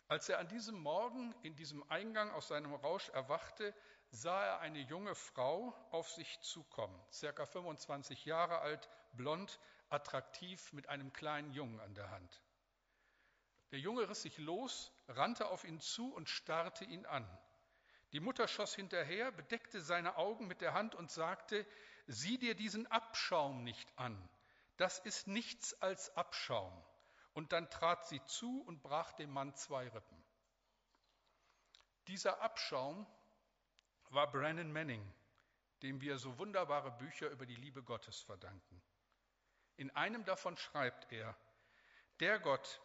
Als 0.07 0.27
er 0.27 0.39
an 0.39 0.47
diesem 0.49 0.79
Morgen 0.79 1.33
in 1.43 1.55
diesem 1.55 1.89
Eingang 1.89 2.31
aus 2.31 2.49
seinem 2.49 2.73
Rausch 2.73 3.09
erwachte, 3.09 3.73
sah 4.11 4.43
er 4.43 4.59
eine 4.59 4.79
junge 4.79 5.15
Frau 5.15 5.73
auf 5.91 6.09
sich 6.09 6.39
zukommen, 6.41 6.99
circa 7.11 7.45
25 7.45 8.25
Jahre 8.25 8.59
alt, 8.59 8.89
blond, 9.13 9.59
attraktiv, 9.89 10.71
mit 10.73 10.87
einem 10.87 11.11
kleinen 11.11 11.51
Jungen 11.53 11.79
an 11.79 11.93
der 11.95 12.11
Hand. 12.11 12.41
Der 13.71 13.79
Junge 13.79 14.07
riss 14.09 14.21
sich 14.21 14.37
los, 14.37 14.91
rannte 15.07 15.47
auf 15.47 15.63
ihn 15.63 15.79
zu 15.79 16.13
und 16.13 16.29
starrte 16.29 16.85
ihn 16.85 17.05
an. 17.05 17.27
Die 18.11 18.19
Mutter 18.19 18.47
schoss 18.47 18.75
hinterher, 18.75 19.31
bedeckte 19.31 19.81
seine 19.81 20.17
Augen 20.17 20.47
mit 20.47 20.61
der 20.61 20.73
Hand 20.73 20.93
und 20.95 21.09
sagte, 21.09 21.65
sieh 22.07 22.37
dir 22.37 22.55
diesen 22.55 22.87
Abschaum 22.87 23.63
nicht 23.63 23.87
an 23.97 24.29
das 24.81 24.97
ist 24.97 25.27
nichts 25.27 25.79
als 25.79 26.17
Abschaum. 26.17 26.73
Und 27.33 27.53
dann 27.53 27.69
trat 27.69 28.07
sie 28.07 28.19
zu 28.25 28.63
und 28.63 28.81
brach 28.81 29.13
dem 29.13 29.29
Mann 29.29 29.53
zwei 29.53 29.87
Rippen. 29.87 30.23
Dieser 32.07 32.41
Abschaum 32.41 33.05
war 34.13 34.31
Brennan 34.31 34.71
Manning, 34.71 35.05
dem 35.81 36.01
wir 36.01 36.17
so 36.17 36.37
wunderbare 36.37 36.91
Bücher 36.91 37.29
über 37.29 37.45
die 37.45 37.55
Liebe 37.55 37.83
Gottes 37.83 38.21
verdanken. 38.21 38.81
In 39.77 39.89
einem 39.91 40.25
davon 40.25 40.57
schreibt 40.57 41.11
er, 41.11 41.35
der 42.19 42.39
Gott, 42.39 42.81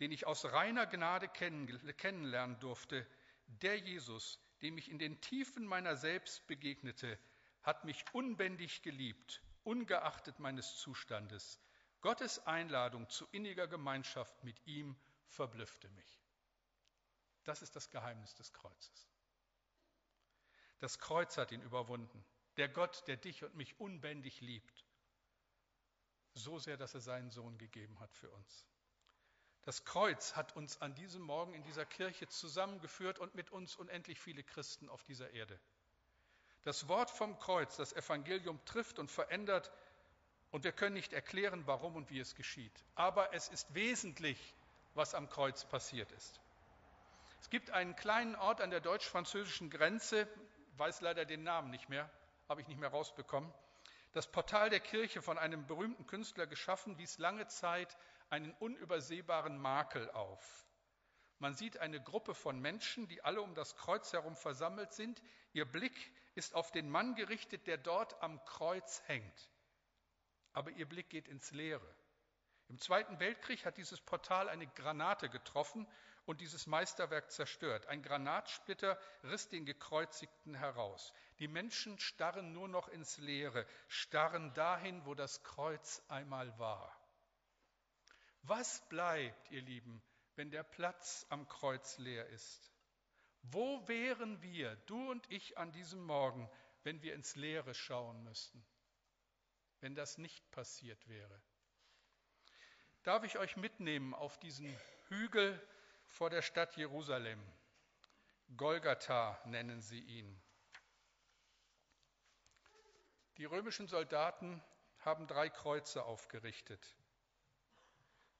den 0.00 0.10
ich 0.10 0.26
aus 0.26 0.44
reiner 0.44 0.86
Gnade 0.86 1.28
kennenlernen 1.28 2.58
durfte, 2.60 3.06
der 3.46 3.78
Jesus, 3.78 4.40
dem 4.62 4.78
ich 4.78 4.90
in 4.90 4.98
den 4.98 5.20
Tiefen 5.20 5.66
meiner 5.66 5.96
selbst 5.96 6.46
begegnete, 6.46 7.18
hat 7.62 7.84
mich 7.84 8.04
unbändig 8.12 8.82
geliebt 8.82 9.42
ungeachtet 9.64 10.38
meines 10.38 10.76
Zustandes. 10.76 11.60
Gottes 12.00 12.46
Einladung 12.46 13.08
zu 13.08 13.26
inniger 13.30 13.66
Gemeinschaft 13.68 14.42
mit 14.42 14.66
ihm 14.66 14.96
verblüffte 15.26 15.88
mich. 15.90 16.24
Das 17.44 17.62
ist 17.62 17.76
das 17.76 17.90
Geheimnis 17.90 18.34
des 18.34 18.52
Kreuzes. 18.52 19.09
Das 20.80 20.98
Kreuz 20.98 21.36
hat 21.36 21.52
ihn 21.52 21.62
überwunden. 21.62 22.24
Der 22.56 22.68
Gott, 22.68 23.06
der 23.06 23.16
dich 23.16 23.44
und 23.44 23.54
mich 23.54 23.78
unbändig 23.78 24.40
liebt. 24.40 24.84
So 26.34 26.58
sehr, 26.58 26.76
dass 26.76 26.94
er 26.94 27.00
seinen 27.00 27.30
Sohn 27.30 27.58
gegeben 27.58 27.98
hat 28.00 28.12
für 28.14 28.30
uns. 28.30 28.66
Das 29.62 29.84
Kreuz 29.84 30.36
hat 30.36 30.56
uns 30.56 30.80
an 30.80 30.94
diesem 30.94 31.22
Morgen 31.22 31.52
in 31.52 31.62
dieser 31.62 31.84
Kirche 31.84 32.26
zusammengeführt 32.28 33.18
und 33.18 33.34
mit 33.34 33.50
uns 33.50 33.76
unendlich 33.76 34.18
viele 34.18 34.42
Christen 34.42 34.88
auf 34.88 35.04
dieser 35.04 35.30
Erde. 35.30 35.60
Das 36.62 36.88
Wort 36.88 37.10
vom 37.10 37.38
Kreuz, 37.38 37.76
das 37.76 37.92
Evangelium 37.92 38.62
trifft 38.64 38.98
und 38.98 39.10
verändert 39.10 39.70
und 40.50 40.64
wir 40.64 40.72
können 40.72 40.94
nicht 40.94 41.12
erklären, 41.12 41.66
warum 41.66 41.96
und 41.96 42.10
wie 42.10 42.20
es 42.20 42.34
geschieht. 42.34 42.72
Aber 42.94 43.34
es 43.34 43.48
ist 43.48 43.74
wesentlich, 43.74 44.54
was 44.94 45.14
am 45.14 45.28
Kreuz 45.28 45.64
passiert 45.64 46.10
ist. 46.12 46.40
Es 47.40 47.50
gibt 47.50 47.70
einen 47.70 47.96
kleinen 47.96 48.36
Ort 48.36 48.60
an 48.60 48.70
der 48.70 48.80
deutsch-französischen 48.80 49.70
Grenze, 49.70 50.28
weiß 50.78 51.00
leider 51.00 51.24
den 51.24 51.42
Namen 51.42 51.70
nicht 51.70 51.88
mehr, 51.88 52.10
habe 52.48 52.60
ich 52.60 52.68
nicht 52.68 52.80
mehr 52.80 52.90
rausbekommen. 52.90 53.52
Das 54.12 54.30
Portal 54.30 54.70
der 54.70 54.80
Kirche 54.80 55.22
von 55.22 55.38
einem 55.38 55.66
berühmten 55.66 56.06
Künstler 56.06 56.46
geschaffen, 56.46 56.98
wies 56.98 57.18
lange 57.18 57.46
Zeit 57.46 57.96
einen 58.28 58.52
unübersehbaren 58.54 59.58
Makel 59.58 60.10
auf. 60.10 60.66
Man 61.38 61.54
sieht 61.54 61.78
eine 61.78 62.02
Gruppe 62.02 62.34
von 62.34 62.60
Menschen, 62.60 63.08
die 63.08 63.22
alle 63.22 63.40
um 63.40 63.54
das 63.54 63.76
Kreuz 63.76 64.12
herum 64.12 64.36
versammelt 64.36 64.92
sind. 64.92 65.22
Ihr 65.52 65.64
Blick 65.64 66.12
ist 66.34 66.54
auf 66.54 66.70
den 66.70 66.90
Mann 66.90 67.14
gerichtet, 67.14 67.66
der 67.66 67.78
dort 67.78 68.20
am 68.22 68.44
Kreuz 68.44 69.02
hängt. 69.06 69.50
Aber 70.52 70.70
ihr 70.70 70.86
Blick 70.86 71.08
geht 71.08 71.28
ins 71.28 71.50
Leere. 71.52 71.94
Im 72.68 72.78
Zweiten 72.78 73.18
Weltkrieg 73.20 73.64
hat 73.64 73.78
dieses 73.78 74.00
Portal 74.00 74.48
eine 74.48 74.66
Granate 74.66 75.28
getroffen 75.28 75.88
und 76.26 76.40
dieses 76.40 76.66
Meisterwerk 76.66 77.30
zerstört. 77.30 77.86
Ein 77.86 78.02
Granatsplitter 78.02 78.98
riss 79.24 79.48
den 79.48 79.64
Gekreuzigten 79.64 80.54
heraus. 80.54 81.12
Die 81.38 81.48
Menschen 81.48 81.98
starren 81.98 82.52
nur 82.52 82.68
noch 82.68 82.88
ins 82.88 83.18
Leere, 83.18 83.66
starren 83.88 84.52
dahin, 84.54 85.04
wo 85.06 85.14
das 85.14 85.42
Kreuz 85.42 86.02
einmal 86.08 86.56
war. 86.58 86.96
Was 88.42 88.86
bleibt, 88.88 89.50
ihr 89.50 89.62
Lieben, 89.62 90.02
wenn 90.36 90.50
der 90.50 90.62
Platz 90.62 91.26
am 91.28 91.48
Kreuz 91.48 91.98
leer 91.98 92.26
ist? 92.28 92.72
Wo 93.42 93.86
wären 93.88 94.40
wir, 94.42 94.76
du 94.86 95.10
und 95.10 95.30
ich, 95.30 95.58
an 95.58 95.72
diesem 95.72 96.02
Morgen, 96.02 96.50
wenn 96.82 97.02
wir 97.02 97.14
ins 97.14 97.36
Leere 97.36 97.74
schauen 97.74 98.22
müssten? 98.22 98.64
Wenn 99.80 99.94
das 99.94 100.18
nicht 100.18 100.50
passiert 100.50 101.08
wäre? 101.08 101.42
Darf 103.02 103.24
ich 103.24 103.38
euch 103.38 103.56
mitnehmen 103.56 104.14
auf 104.14 104.38
diesen 104.38 104.76
Hügel 105.08 105.58
vor 106.10 106.30
der 106.30 106.42
Stadt 106.42 106.76
Jerusalem? 106.76 107.40
Golgatha 108.56 109.40
nennen 109.46 109.80
sie 109.80 110.00
ihn. 110.00 110.40
Die 113.36 113.44
römischen 113.44 113.88
Soldaten 113.88 114.62
haben 114.98 115.26
drei 115.26 115.48
Kreuze 115.48 116.04
aufgerichtet. 116.04 116.96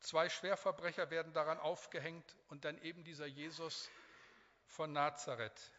Zwei 0.01 0.29
Schwerverbrecher 0.29 1.11
werden 1.11 1.33
daran 1.33 1.59
aufgehängt 1.59 2.37
und 2.49 2.65
dann 2.65 2.79
eben 2.79 3.05
dieser 3.05 3.27
Jesus, 3.27 3.91
von 4.67 4.93
Nazareth, 4.93 5.73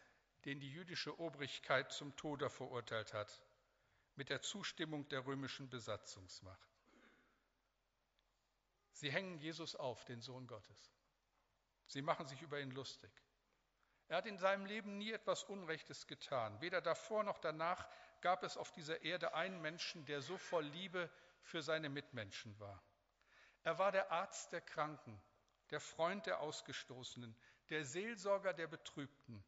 den 0.44 0.60
die 0.60 0.70
jüdische 0.70 1.18
Obrigkeit 1.18 1.92
zum 1.92 2.14
Tode 2.16 2.50
verurteilt 2.50 3.14
hat, 3.14 3.42
mit 4.16 4.28
der 4.28 4.42
Zustimmung 4.42 5.08
der 5.08 5.24
römischen 5.24 5.70
Besatzungsmacht. 5.70 6.68
Sie 8.92 9.10
hängen 9.10 9.38
Jesus 9.38 9.74
auf, 9.74 10.04
den 10.04 10.20
Sohn 10.20 10.46
Gottes. 10.46 10.92
Sie 11.92 12.00
machen 12.00 12.26
sich 12.26 12.40
über 12.40 12.58
ihn 12.58 12.70
lustig. 12.70 13.10
Er 14.08 14.16
hat 14.16 14.26
in 14.26 14.38
seinem 14.38 14.64
Leben 14.64 14.96
nie 14.96 15.12
etwas 15.12 15.44
Unrechtes 15.44 16.06
getan. 16.06 16.58
Weder 16.62 16.80
davor 16.80 17.22
noch 17.22 17.38
danach 17.38 17.86
gab 18.22 18.44
es 18.44 18.56
auf 18.56 18.72
dieser 18.72 19.02
Erde 19.02 19.34
einen 19.34 19.60
Menschen, 19.60 20.06
der 20.06 20.22
so 20.22 20.38
voll 20.38 20.64
Liebe 20.64 21.10
für 21.42 21.60
seine 21.60 21.90
Mitmenschen 21.90 22.58
war. 22.58 22.82
Er 23.62 23.78
war 23.78 23.92
der 23.92 24.10
Arzt 24.10 24.52
der 24.52 24.62
Kranken, 24.62 25.20
der 25.70 25.80
Freund 25.80 26.24
der 26.24 26.40
Ausgestoßenen, 26.40 27.36
der 27.68 27.84
Seelsorger 27.84 28.54
der 28.54 28.68
Betrübten, 28.68 29.44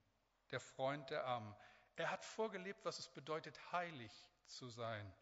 der 0.50 0.60
Freund 0.60 1.08
der 1.08 1.24
Armen. 1.24 1.56
Er 1.96 2.10
hat 2.10 2.26
vorgelebt, 2.26 2.84
was 2.84 2.98
es 2.98 3.08
bedeutet, 3.08 3.58
heilig 3.72 4.12
zu 4.44 4.68
sein. 4.68 5.14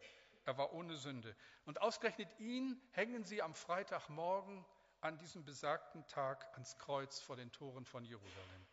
Er 0.43 0.57
war 0.57 0.73
ohne 0.73 0.97
Sünde. 0.97 1.37
Und 1.63 1.81
ausgerechnet 1.81 2.37
ihn 2.39 2.81
hängen 2.91 3.23
sie 3.23 3.41
am 3.41 3.55
Freitagmorgen 3.55 4.65
an 5.03 5.17
diesem 5.17 5.43
besagten 5.43 6.07
Tag 6.07 6.47
ans 6.53 6.77
Kreuz 6.77 7.19
vor 7.19 7.35
den 7.35 7.51
Toren 7.51 7.85
von 7.85 8.05
Jerusalem. 8.05 8.65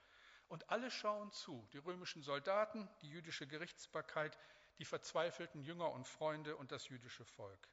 Und 0.49 0.69
alle 0.71 0.91
schauen 0.91 1.33
zu, 1.33 1.67
die 1.73 1.79
römischen 1.79 2.23
Soldaten, 2.23 2.89
die 3.03 3.11
jüdische 3.11 3.47
Gerichtsbarkeit, 3.47 4.39
die 4.79 4.85
verzweifelten 4.85 5.63
Jünger 5.63 5.91
und 5.91 6.07
Freunde 6.07 6.57
und 6.57 6.73
das 6.73 6.89
jüdische 6.89 7.25
Volk. 7.25 7.69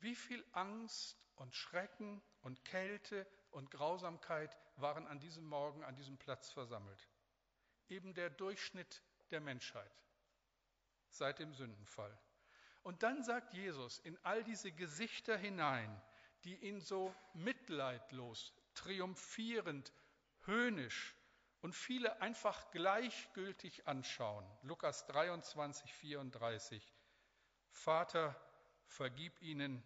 Wie 0.00 0.14
viel 0.14 0.44
Angst 0.52 1.16
und 1.36 1.54
Schrecken 1.54 2.22
und 2.40 2.64
Kälte 2.64 3.26
und 3.50 3.70
Grausamkeit 3.70 4.56
waren 4.76 5.06
an 5.06 5.20
diesem 5.20 5.44
Morgen 5.44 5.84
an 5.84 5.94
diesem 5.94 6.18
Platz 6.18 6.50
versammelt. 6.50 7.08
Eben 7.88 8.14
der 8.14 8.30
Durchschnitt 8.30 9.02
der 9.30 9.40
Menschheit 9.40 9.92
seit 11.10 11.38
dem 11.38 11.52
Sündenfall. 11.52 12.18
Und 12.82 13.02
dann 13.02 13.22
sagt 13.22 13.52
Jesus 13.52 13.98
in 14.00 14.18
all 14.24 14.42
diese 14.44 14.72
Gesichter 14.72 15.36
hinein, 15.36 16.02
die 16.44 16.56
ihn 16.56 16.80
so 16.80 17.14
mitleidlos, 17.34 18.52
triumphierend, 18.74 19.92
höhnisch 20.44 21.14
und 21.60 21.74
viele 21.74 22.20
einfach 22.20 22.70
gleichgültig 22.70 23.86
anschauen. 23.86 24.44
Lukas 24.62 25.06
23, 25.06 25.92
34. 25.94 26.92
Vater, 27.70 28.36
vergib 28.86 29.40
ihnen, 29.40 29.82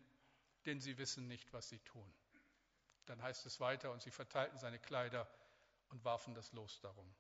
denn 0.65 0.81
sie 0.81 0.99
wissen 0.99 1.29
nicht, 1.29 1.53
was 1.53 1.69
sie 1.69 1.79
tun. 1.81 2.13
Dann 3.05 3.23
heißt 3.23 3.47
es 3.47 3.61
weiter, 3.61 3.93
und 3.93 4.03
sie 4.03 4.11
verteilten 4.11 4.59
seine 4.59 4.81
Kleider 4.81 5.29
und 5.91 6.05
warfen 6.05 6.35
das 6.35 6.53
Los 6.53 6.81
darum. 6.81 7.15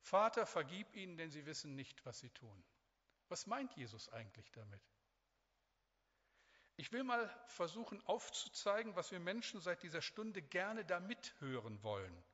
Vater, 0.00 0.46
vergib 0.46 0.94
ihnen, 0.94 1.16
denn 1.16 1.30
sie 1.30 1.46
wissen 1.46 1.74
nicht, 1.74 2.04
was 2.04 2.20
sie 2.20 2.30
tun. 2.30 2.62
Was 3.28 3.46
meint 3.46 3.74
Jesus 3.74 4.08
eigentlich 4.10 4.52
damit? 4.52 4.82
Ich 6.76 6.92
will 6.92 7.04
mal 7.04 7.28
versuchen 7.46 8.04
aufzuzeigen, 8.06 8.96
was 8.96 9.12
wir 9.12 9.20
Menschen 9.20 9.60
seit 9.60 9.82
dieser 9.82 10.02
Stunde 10.02 10.42
gerne 10.42 10.84
da 10.84 10.98
mithören 11.00 11.82
wollen. 11.82 12.24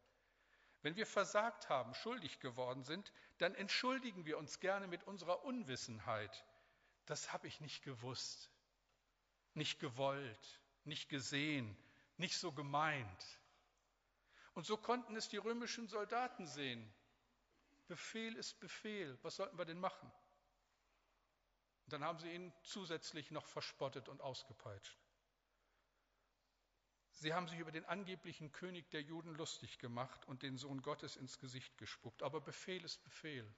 Wenn 0.82 0.96
wir 0.96 1.06
versagt 1.06 1.68
haben, 1.68 1.94
schuldig 1.94 2.40
geworden 2.40 2.84
sind, 2.84 3.12
dann 3.38 3.54
entschuldigen 3.54 4.24
wir 4.24 4.38
uns 4.38 4.60
gerne 4.60 4.86
mit 4.86 5.04
unserer 5.04 5.44
Unwissenheit. 5.44 6.44
Das 7.04 7.32
habe 7.34 7.48
ich 7.48 7.60
nicht 7.60 7.82
gewusst, 7.82 8.50
nicht 9.52 9.78
gewollt, 9.78 10.60
nicht 10.84 11.10
gesehen, 11.10 11.76
nicht 12.16 12.38
so 12.38 12.52
gemeint. 12.52 13.40
Und 14.54 14.64
so 14.64 14.78
konnten 14.78 15.16
es 15.16 15.28
die 15.28 15.36
römischen 15.36 15.86
Soldaten 15.86 16.46
sehen. 16.46 16.90
Befehl 17.88 18.36
ist 18.36 18.58
Befehl. 18.60 19.18
Was 19.22 19.36
sollten 19.36 19.58
wir 19.58 19.64
denn 19.64 19.80
machen? 19.80 20.10
Und 21.90 21.94
dann 21.94 22.04
haben 22.04 22.20
sie 22.20 22.32
ihn 22.32 22.52
zusätzlich 22.62 23.32
noch 23.32 23.44
verspottet 23.46 24.08
und 24.08 24.20
ausgepeitscht. 24.20 24.96
Sie 27.10 27.34
haben 27.34 27.48
sich 27.48 27.58
über 27.58 27.72
den 27.72 27.84
angeblichen 27.84 28.52
König 28.52 28.88
der 28.90 29.02
Juden 29.02 29.34
lustig 29.34 29.80
gemacht 29.80 30.24
und 30.28 30.44
den 30.44 30.56
Sohn 30.56 30.82
Gottes 30.82 31.16
ins 31.16 31.40
Gesicht 31.40 31.76
gespuckt. 31.78 32.22
Aber 32.22 32.40
Befehl 32.40 32.84
ist 32.84 33.02
Befehl. 33.02 33.52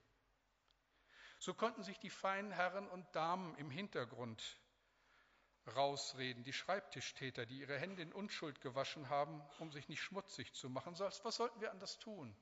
So 1.41 1.53
konnten 1.53 1.83
sich 1.83 1.99
die 1.99 2.09
feinen 2.09 2.53
Herren 2.53 2.89
und 2.89 3.05
Damen 3.15 3.55
im 3.57 3.71
Hintergrund 3.71 4.59
rausreden, 5.67 6.43
die 6.43 6.55
Schreibtischtäter, 6.55 7.45
die 7.45 7.59
ihre 7.59 7.79
Hände 7.79 8.01
in 8.01 8.15
Unschuld 8.15 8.63
gewaschen 8.63 9.11
haben, 9.11 9.43
um 9.59 9.71
sich 9.73 9.91
nicht 9.91 10.01
schmutzig 10.01 10.55
zu 10.55 10.71
machen. 10.71 10.99
Was 10.99 11.37
sollten 11.37 11.61
wir 11.61 11.71
anders 11.71 11.99
tun? 11.99 12.35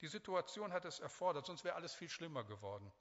Die 0.00 0.08
Situation 0.08 0.72
hat 0.72 0.84
es 0.84 0.98
erfordert, 0.98 1.46
sonst 1.46 1.62
wäre 1.62 1.76
alles 1.76 1.94
viel 1.94 2.08
schlimmer 2.08 2.42
geworden. 2.42 2.92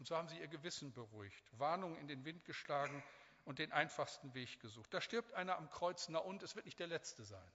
Und 0.00 0.06
so 0.06 0.16
haben 0.16 0.28
sie 0.28 0.38
ihr 0.38 0.48
Gewissen 0.48 0.94
beruhigt, 0.94 1.44
Warnungen 1.58 1.98
in 1.98 2.08
den 2.08 2.24
Wind 2.24 2.46
geschlagen 2.46 3.04
und 3.44 3.58
den 3.58 3.70
einfachsten 3.70 4.32
Weg 4.32 4.58
gesucht. 4.58 4.94
Da 4.94 5.02
stirbt 5.02 5.34
einer 5.34 5.58
am 5.58 5.68
Kreuz, 5.68 6.08
na 6.08 6.20
und, 6.20 6.42
es 6.42 6.56
wird 6.56 6.64
nicht 6.64 6.78
der 6.78 6.86
letzte 6.86 7.22
sein. 7.22 7.52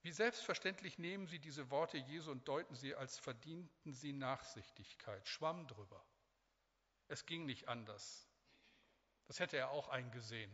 Wie 0.00 0.10
selbstverständlich 0.10 0.98
nehmen 0.98 1.26
Sie 1.26 1.38
diese 1.38 1.68
Worte 1.68 1.98
Jesu 1.98 2.30
und 2.30 2.48
deuten 2.48 2.74
sie, 2.74 2.94
als 2.94 3.18
verdienten 3.18 3.92
sie 3.92 4.14
Nachsichtigkeit. 4.14 5.28
Schwamm 5.28 5.68
drüber. 5.68 6.02
Es 7.08 7.26
ging 7.26 7.44
nicht 7.44 7.68
anders. 7.68 8.26
Das 9.26 9.40
hätte 9.40 9.58
er 9.58 9.72
auch 9.72 9.90
eingesehen. 9.90 10.50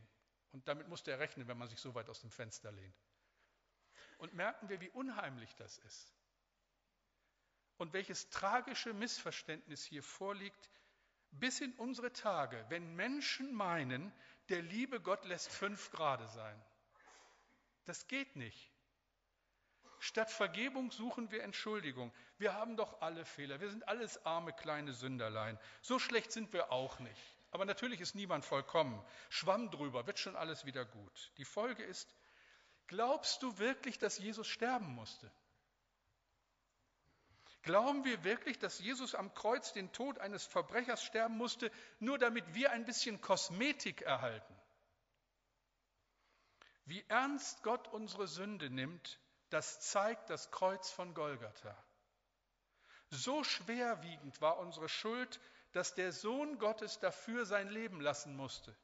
Und 0.51 0.67
damit 0.67 0.89
musste 0.89 1.13
er 1.13 1.21
rechnen, 1.21 1.47
wenn 1.47 1.59
man 1.59 1.69
sich 1.69 1.79
so 1.79 1.95
weit 1.95 2.11
aus 2.11 2.23
dem 2.23 2.33
Fenster 2.33 2.73
lehnt. 2.73 3.07
Und 4.17 4.35
merken 4.35 4.69
wir, 4.69 4.81
wie 4.81 4.91
unheimlich 4.91 5.55
das 5.55 5.79
ist. 5.79 6.13
Und 7.79 7.93
welches 7.93 8.29
tragische 8.31 8.93
Missverständnis 8.93 9.85
hier 9.85 10.03
vorliegt, 10.03 10.71
bis 11.31 11.61
in 11.61 11.73
unsere 11.75 12.13
Tage, 12.13 12.65
wenn 12.69 12.95
Menschen 12.97 13.55
meinen, 13.55 14.13
der 14.49 14.63
liebe 14.63 15.01
Gott 15.01 15.25
lässt 15.25 15.51
fünf 15.51 15.91
Grade 15.91 16.29
sein. 16.29 16.61
Das 17.85 18.07
geht 18.09 18.37
nicht. 18.37 18.73
Statt 20.01 20.31
Vergebung 20.31 20.91
suchen 20.91 21.31
wir 21.31 21.43
Entschuldigung. 21.43 22.13
Wir 22.39 22.55
haben 22.55 22.77
doch 22.77 23.01
alle 23.01 23.25
Fehler. 23.25 23.61
Wir 23.61 23.71
sind 23.71 23.87
alles 23.89 24.25
arme 24.25 24.53
kleine 24.53 24.93
Sünderlein. 24.93 25.59
So 25.83 25.99
schlecht 25.99 26.31
sind 26.33 26.53
wir 26.53 26.71
auch 26.71 26.99
nicht. 27.01 27.37
Aber 27.51 27.65
natürlich 27.65 28.01
ist 28.01 28.15
niemand 28.15 28.45
vollkommen. 28.45 29.03
Schwamm 29.29 29.71
drüber, 29.71 30.07
wird 30.07 30.19
schon 30.19 30.37
alles 30.37 30.65
wieder 30.67 30.85
gut. 30.85 31.33
Die 31.39 31.45
Folge 31.45 31.83
ist, 31.83 32.15
glaubst 32.87 33.43
du 33.43 33.59
wirklich, 33.59 33.99
dass 33.99 34.19
Jesus 34.19 34.47
sterben 34.47 34.95
musste? 34.95 35.31
Glauben 37.69 38.03
wir 38.07 38.25
wirklich, 38.25 38.59
dass 38.59 38.79
Jesus 38.79 39.15
am 39.15 39.35
Kreuz 39.35 39.75
den 39.75 39.93
Tod 39.93 40.19
eines 40.21 40.47
Verbrechers 40.47 41.05
sterben 41.05 41.37
musste, 41.37 41.71
nur 41.99 42.17
damit 42.17 42.55
wir 42.55 42.73
ein 42.73 42.87
bisschen 42.87 43.21
Kosmetik 43.21 44.01
erhalten? 44.01 44.57
Wie 46.87 47.05
ernst 47.09 47.63
Gott 47.63 47.87
unsere 47.89 48.27
Sünde 48.27 48.71
nimmt, 48.71 49.21
das 49.51 49.81
zeigt 49.81 50.31
das 50.31 50.51
Kreuz 50.51 50.91
von 50.91 51.13
Golgatha. 51.13 51.77
So 53.11 53.45
schwerwiegend 53.45 54.41
war 54.41 54.57
unsere 54.61 54.89
Schuld, 54.89 55.39
dass 55.73 55.95
der 55.95 56.13
Sohn 56.13 56.59
Gottes 56.59 57.01
dafür 57.01 57.45
sein 57.45 57.69
Leben 57.69 58.01
lassen 58.01 58.35
musste. 58.35 58.75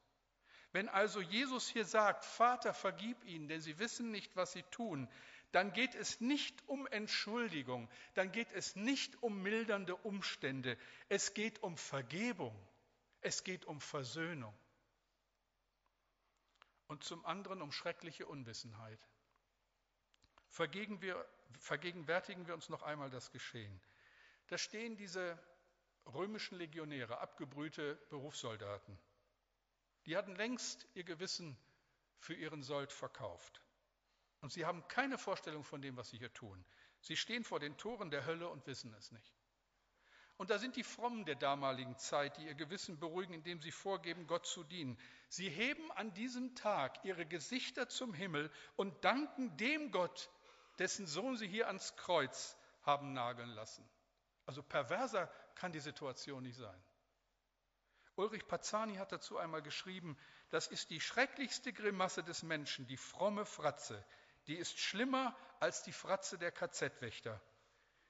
Wenn 0.73 0.91
also 0.91 1.23
Jesus 1.23 1.69
hier 1.69 1.87
sagt, 1.87 2.27
Vater, 2.27 2.75
vergib 2.75 3.25
ihnen, 3.25 3.49
denn 3.49 3.63
sie 3.63 3.79
wissen 3.79 4.11
nicht, 4.11 4.37
was 4.37 4.53
sie 4.53 4.65
tun, 4.65 5.09
dann 5.55 5.73
geht 5.73 5.95
es 5.95 6.21
nicht 6.21 6.69
um 6.69 6.87
Entschuldigung, 6.89 7.89
dann 8.15 8.33
geht 8.33 8.51
es 8.53 8.75
nicht 8.75 9.23
um 9.23 9.41
mildernde 9.41 9.95
Umstände, 9.95 10.77
es 11.09 11.33
geht 11.33 11.63
um 11.63 11.77
Vergebung, 11.77 12.55
es 13.21 13.45
geht 13.45 13.65
um 13.65 13.81
Versöhnung 13.81 14.53
und 16.89 17.05
zum 17.05 17.25
anderen 17.25 17.63
um 17.63 17.71
schreckliche 17.71 18.27
Unwissenheit. 18.27 18.99
Vergegenwärtigen 20.49 22.47
wir 22.49 22.55
uns 22.55 22.69
noch 22.69 22.83
einmal 22.83 23.11
das 23.11 23.31
Geschehen. 23.31 23.81
Da 24.49 24.59
stehen 24.59 24.97
diese 24.97 25.39
römischen 26.07 26.59
Legionäre, 26.59 27.19
abgebrühte 27.19 27.95
Berufssoldaten. 28.11 28.99
Die 30.07 30.17
hatten 30.17 30.35
längst 30.35 30.87
ihr 30.95 31.05
Gewissen 31.05 31.57
für 32.19 32.35
ihren 32.35 32.63
Sold 32.65 32.93
verkauft. 32.93 33.64
Und 34.45 34.53
sie 34.53 34.67
haben 34.67 34.87
keine 34.89 35.17
Vorstellung 35.17 35.65
von 35.65 35.81
dem, 35.81 35.97
was 35.97 36.11
sie 36.11 36.19
hier 36.19 36.31
tun. 36.35 36.67
Sie 37.01 37.17
stehen 37.17 37.45
vor 37.45 37.61
den 37.61 37.79
Toren 37.79 38.11
der 38.11 38.27
Hölle 38.27 38.47
und 38.47 38.67
wissen 38.67 38.93
es 38.93 39.11
nicht. 39.11 39.35
Und 40.37 40.51
da 40.51 40.59
sind 40.59 40.77
die 40.77 40.85
Frommen 40.85 41.25
der 41.25 41.37
damaligen 41.37 41.97
Zeit, 41.97 42.37
die 42.37 42.45
ihr 42.45 42.55
Gewissen 42.55 42.99
beruhigen, 42.99 43.33
indem 43.33 43.63
sie 43.63 43.71
vorgeben, 43.71 44.27
Gott 44.27 44.45
zu 44.45 44.63
dienen. 44.63 44.99
Sie 45.31 45.49
heben 45.49 45.91
an 45.93 46.13
diesem 46.13 46.55
Tag 46.57 47.03
ihre 47.07 47.25
Gesichter 47.25 47.89
zum 47.89 48.13
Himmel 48.13 48.51
und 48.77 49.03
danken 49.03 49.57
dem 49.57 49.91
Gott, 49.91 50.29
dessen 50.79 51.07
Sohn 51.07 51.39
sie 51.39 51.49
hier 51.49 51.69
ans 51.69 51.97
Kreuz 51.97 52.59
haben 52.83 53.15
nageln 53.15 53.49
lassen. 53.49 53.89
Also 54.45 54.63
perverser 54.63 55.33
kann 55.55 55.73
die 55.73 55.81
Situation 55.81 56.43
nicht 56.43 56.59
sein. 56.59 56.85
Ulrich 58.17 58.47
Pazzani 58.47 58.97
hat 58.97 59.11
dazu 59.11 59.39
einmal 59.39 59.63
geschrieben, 59.63 60.19
das 60.51 60.67
ist 60.67 60.91
die 60.91 61.01
schrecklichste 61.01 61.73
Grimasse 61.73 62.23
des 62.23 62.43
Menschen, 62.43 62.87
die 62.87 62.99
fromme 62.99 63.47
Fratze, 63.47 64.05
die 64.47 64.57
ist 64.57 64.79
schlimmer 64.79 65.37
als 65.61 65.83
die 65.83 65.93
Fratze 65.93 66.39
der 66.39 66.53
KZ-Wächter. 66.53 67.41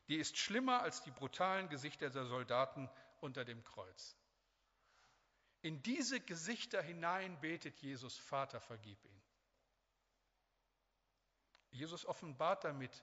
Die 0.08 0.16
ist 0.16 0.36
schlimmer 0.36 0.82
als 0.82 1.02
die 1.02 1.10
brutalen 1.10 1.68
Gesichter 1.68 2.10
der 2.10 2.26
Soldaten 2.26 2.90
unter 3.20 3.44
dem 3.44 3.62
Kreuz. 3.64 4.16
In 5.62 5.82
diese 5.82 6.20
Gesichter 6.20 6.82
hinein 6.82 7.40
betet 7.40 7.78
Jesus, 7.78 8.18
Vater, 8.18 8.60
vergib 8.60 9.02
ihn. 9.04 9.22
Jesus 11.70 12.04
offenbart 12.04 12.64
damit 12.64 13.02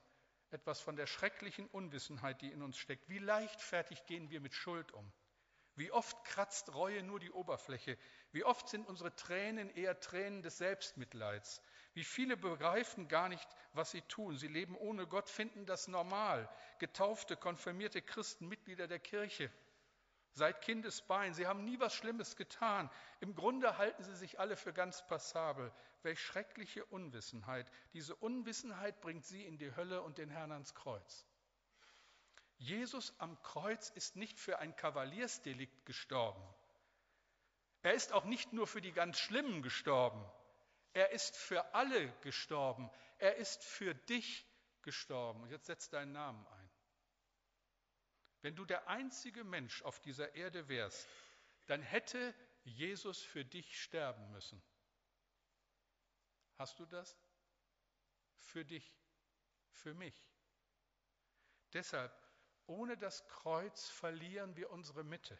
etwas 0.51 0.79
von 0.79 0.95
der 0.95 1.07
schrecklichen 1.07 1.67
Unwissenheit, 1.67 2.41
die 2.41 2.51
in 2.51 2.61
uns 2.61 2.77
steckt. 2.77 3.09
Wie 3.09 3.17
leichtfertig 3.17 4.05
gehen 4.05 4.29
wir 4.29 4.41
mit 4.41 4.53
Schuld 4.53 4.91
um? 4.91 5.11
Wie 5.75 5.91
oft 5.91 6.23
kratzt 6.25 6.73
Reue 6.73 7.01
nur 7.01 7.19
die 7.19 7.31
Oberfläche? 7.31 7.97
Wie 8.31 8.43
oft 8.43 8.67
sind 8.69 8.87
unsere 8.87 9.15
Tränen 9.15 9.69
eher 9.69 9.99
Tränen 9.99 10.41
des 10.41 10.57
Selbstmitleids? 10.57 11.61
Wie 11.93 12.03
viele 12.03 12.37
begreifen 12.37 13.07
gar 13.07 13.27
nicht, 13.27 13.47
was 13.73 13.91
sie 13.91 14.01
tun. 14.03 14.37
Sie 14.37 14.47
leben 14.47 14.75
ohne 14.77 15.07
Gott, 15.07 15.29
finden 15.29 15.65
das 15.65 15.87
normal. 15.87 16.49
Getaufte, 16.79 17.35
konfirmierte 17.35 18.01
Christen, 18.01 18.47
Mitglieder 18.47 18.87
der 18.87 18.99
Kirche. 18.99 19.51
Seit 20.33 20.61
Kindesbein. 20.61 21.33
Sie 21.33 21.47
haben 21.47 21.65
nie 21.65 21.79
was 21.79 21.93
Schlimmes 21.93 22.37
getan. 22.37 22.89
Im 23.19 23.35
Grunde 23.35 23.77
halten 23.77 24.03
sie 24.03 24.15
sich 24.15 24.39
alle 24.39 24.55
für 24.55 24.71
ganz 24.71 25.05
passabel. 25.07 25.73
Welch 26.03 26.21
schreckliche 26.21 26.85
Unwissenheit. 26.85 27.69
Diese 27.93 28.15
Unwissenheit 28.15 29.01
bringt 29.01 29.25
sie 29.25 29.45
in 29.45 29.57
die 29.57 29.75
Hölle 29.75 30.01
und 30.01 30.17
den 30.17 30.29
Herrn 30.29 30.53
ans 30.53 30.73
Kreuz. 30.73 31.25
Jesus 32.57 33.13
am 33.17 33.41
Kreuz 33.41 33.89
ist 33.89 34.15
nicht 34.15 34.39
für 34.39 34.59
ein 34.59 34.75
Kavaliersdelikt 34.75 35.85
gestorben. 35.85 36.41
Er 37.81 37.93
ist 37.93 38.13
auch 38.13 38.25
nicht 38.25 38.53
nur 38.53 38.67
für 38.67 38.81
die 38.81 38.91
ganz 38.91 39.17
Schlimmen 39.17 39.61
gestorben. 39.63 40.23
Er 40.93 41.11
ist 41.11 41.35
für 41.37 41.73
alle 41.73 42.11
gestorben. 42.21 42.89
Er 43.17 43.35
ist 43.35 43.63
für 43.63 43.95
dich 43.95 44.45
gestorben. 44.81 45.41
Und 45.43 45.49
jetzt 45.49 45.67
setz 45.67 45.89
deinen 45.89 46.11
Namen 46.11 46.45
ein. 46.47 46.69
Wenn 48.41 48.55
du 48.55 48.65
der 48.65 48.87
einzige 48.87 49.43
Mensch 49.43 49.83
auf 49.83 49.99
dieser 49.99 50.33
Erde 50.35 50.67
wärst, 50.67 51.07
dann 51.67 51.81
hätte 51.81 52.33
Jesus 52.63 53.21
für 53.21 53.45
dich 53.45 53.81
sterben 53.81 54.31
müssen. 54.31 54.61
Hast 56.57 56.79
du 56.79 56.85
das? 56.85 57.17
Für 58.37 58.65
dich. 58.65 58.97
für 59.71 59.93
mich. 59.93 60.29
Deshalb, 61.73 62.13
ohne 62.67 62.97
das 62.97 63.27
Kreuz 63.27 63.89
verlieren 63.89 64.55
wir 64.55 64.69
unsere 64.69 65.03
Mitte. 65.03 65.39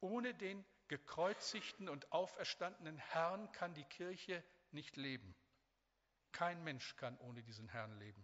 Ohne 0.00 0.34
den 0.34 0.64
gekreuzigten 0.92 1.88
und 1.88 2.12
auferstandenen 2.12 2.98
Herrn 2.98 3.50
kann 3.52 3.72
die 3.72 3.84
Kirche 3.86 4.44
nicht 4.72 4.98
leben. 4.98 5.34
Kein 6.32 6.62
Mensch 6.64 6.96
kann 6.96 7.16
ohne 7.20 7.42
diesen 7.42 7.66
Herrn 7.70 7.98
leben. 7.98 8.22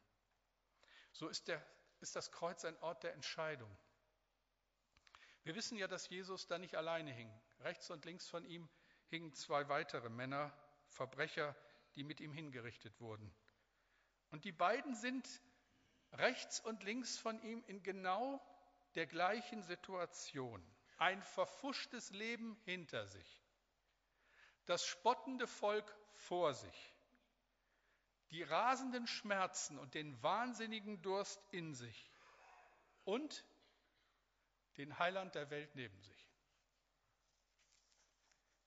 So 1.12 1.28
ist, 1.28 1.48
der, 1.48 1.64
ist 2.00 2.14
das 2.14 2.30
Kreuz 2.30 2.66
ein 2.66 2.76
Ort 2.82 3.04
der 3.04 3.14
Entscheidung. 3.14 3.74
Wir 5.44 5.54
wissen 5.54 5.78
ja, 5.78 5.88
dass 5.88 6.10
Jesus 6.10 6.46
da 6.46 6.58
nicht 6.58 6.74
alleine 6.74 7.10
hing. 7.10 7.32
Rechts 7.60 7.88
und 7.88 8.04
links 8.04 8.28
von 8.28 8.44
ihm 8.44 8.68
hingen 9.06 9.32
zwei 9.32 9.66
weitere 9.70 10.10
Männer, 10.10 10.52
Verbrecher, 10.88 11.56
die 11.96 12.04
mit 12.04 12.20
ihm 12.20 12.34
hingerichtet 12.34 13.00
wurden. 13.00 13.34
Und 14.28 14.44
die 14.44 14.52
beiden 14.52 14.94
sind 14.94 15.26
rechts 16.12 16.60
und 16.60 16.82
links 16.82 17.16
von 17.16 17.40
ihm 17.40 17.64
in 17.66 17.82
genau 17.82 18.42
der 18.94 19.06
gleichen 19.06 19.62
Situation. 19.62 20.62
Ein 20.98 21.22
verfuschtes 21.22 22.10
Leben 22.10 22.56
hinter 22.64 23.06
sich. 23.06 23.42
Das 24.66 24.84
spottende 24.84 25.46
Volk 25.46 25.96
vor 26.12 26.52
sich. 26.54 26.94
Die 28.30 28.42
rasenden 28.42 29.06
Schmerzen 29.06 29.78
und 29.78 29.94
den 29.94 30.22
wahnsinnigen 30.22 31.00
Durst 31.00 31.40
in 31.50 31.74
sich. 31.74 32.10
Und 33.04 33.44
den 34.76 34.98
Heiland 34.98 35.34
der 35.34 35.50
Welt 35.50 35.74
neben 35.74 36.00
sich. 36.02 36.28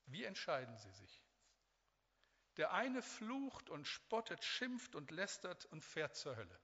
Wie 0.06 0.24
entscheiden 0.24 0.76
sie 0.76 0.90
sich? 0.90 1.22
Der 2.56 2.72
eine 2.72 3.00
flucht 3.00 3.70
und 3.70 3.86
spottet, 3.86 4.44
schimpft 4.44 4.94
und 4.94 5.10
lästert 5.10 5.64
und 5.66 5.82
fährt 5.82 6.16
zur 6.16 6.36
Hölle. 6.36 6.60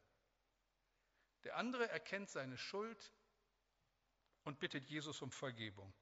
Der 1.45 1.57
andere 1.57 1.89
erkennt 1.89 2.29
seine 2.29 2.59
Schuld 2.59 3.13
und 4.45 4.61
bittet 4.61 4.89
Jesus 4.89 5.23
um 5.23 5.31
Vergebung. 5.31 5.93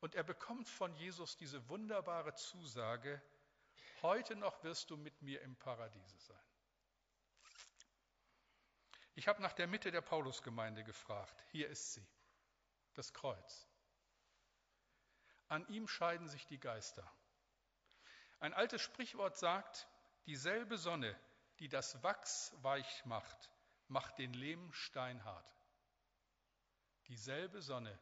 Und 0.00 0.14
er 0.14 0.24
bekommt 0.24 0.68
von 0.68 0.94
Jesus 0.94 1.36
diese 1.36 1.68
wunderbare 1.68 2.34
Zusage, 2.34 3.20
heute 4.02 4.36
noch 4.36 4.62
wirst 4.62 4.90
du 4.90 4.96
mit 4.96 5.22
mir 5.22 5.40
im 5.42 5.56
Paradiese 5.56 6.18
sein. 6.18 6.46
Ich 9.14 9.28
habe 9.28 9.40
nach 9.40 9.54
der 9.54 9.66
Mitte 9.66 9.90
der 9.90 10.02
Paulusgemeinde 10.02 10.84
gefragt. 10.84 11.42
Hier 11.50 11.68
ist 11.68 11.94
sie, 11.94 12.06
das 12.94 13.14
Kreuz. 13.14 13.66
An 15.48 15.66
ihm 15.68 15.88
scheiden 15.88 16.28
sich 16.28 16.46
die 16.46 16.60
Geister. 16.60 17.10
Ein 18.40 18.52
altes 18.52 18.82
Sprichwort 18.82 19.38
sagt, 19.38 19.88
dieselbe 20.26 20.76
Sonne, 20.76 21.18
die 21.60 21.68
das 21.68 22.02
Wachs 22.02 22.52
weich 22.62 23.04
macht, 23.06 23.50
macht 23.88 24.18
den 24.18 24.34
Lehm 24.34 24.72
steinhart. 24.72 25.55
Dieselbe 27.08 27.62
Sonne, 27.62 27.96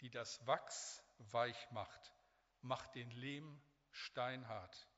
die 0.00 0.10
das 0.10 0.46
Wachs 0.46 1.02
weich 1.18 1.70
macht, 1.70 2.14
macht 2.62 2.94
den 2.94 3.10
Lehm 3.10 3.60
steinhart. 3.90 4.88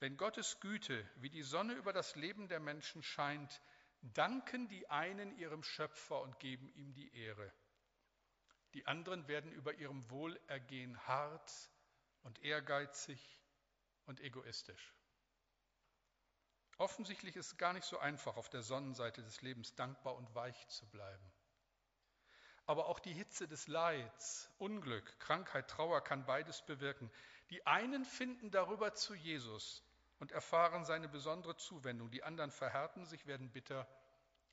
Wenn 0.00 0.16
Gottes 0.16 0.60
Güte 0.60 1.08
wie 1.16 1.30
die 1.30 1.42
Sonne 1.42 1.74
über 1.74 1.92
das 1.92 2.16
Leben 2.16 2.48
der 2.48 2.60
Menschen 2.60 3.02
scheint, 3.02 3.62
danken 4.02 4.68
die 4.68 4.88
einen 4.88 5.32
ihrem 5.36 5.62
Schöpfer 5.62 6.20
und 6.20 6.38
geben 6.38 6.68
ihm 6.70 6.94
die 6.94 7.14
Ehre. 7.14 7.52
Die 8.74 8.86
anderen 8.86 9.26
werden 9.28 9.50
über 9.52 9.74
ihrem 9.74 10.08
Wohlergehen 10.10 10.98
hart 11.06 11.70
und 12.22 12.38
ehrgeizig 12.42 13.38
und 14.06 14.20
egoistisch. 14.20 14.94
Offensichtlich 16.78 17.36
ist 17.36 17.46
es 17.46 17.58
gar 17.58 17.72
nicht 17.72 17.84
so 17.84 17.98
einfach, 17.98 18.36
auf 18.36 18.48
der 18.48 18.62
Sonnenseite 18.62 19.22
des 19.22 19.42
Lebens 19.42 19.74
dankbar 19.74 20.16
und 20.16 20.34
weich 20.34 20.66
zu 20.68 20.88
bleiben. 20.88 21.30
Aber 22.70 22.86
auch 22.86 23.00
die 23.00 23.12
Hitze 23.12 23.48
des 23.48 23.66
Leids, 23.66 24.48
Unglück, 24.58 25.18
Krankheit, 25.18 25.68
Trauer 25.68 26.04
kann 26.04 26.24
beides 26.24 26.62
bewirken. 26.62 27.10
Die 27.50 27.66
einen 27.66 28.04
finden 28.04 28.52
darüber 28.52 28.94
zu 28.94 29.12
Jesus 29.12 29.82
und 30.20 30.30
erfahren 30.30 30.84
seine 30.84 31.08
besondere 31.08 31.56
Zuwendung. 31.56 32.12
Die 32.12 32.22
anderen 32.22 32.52
verhärten 32.52 33.06
sich, 33.06 33.26
werden 33.26 33.50
bitter 33.50 33.88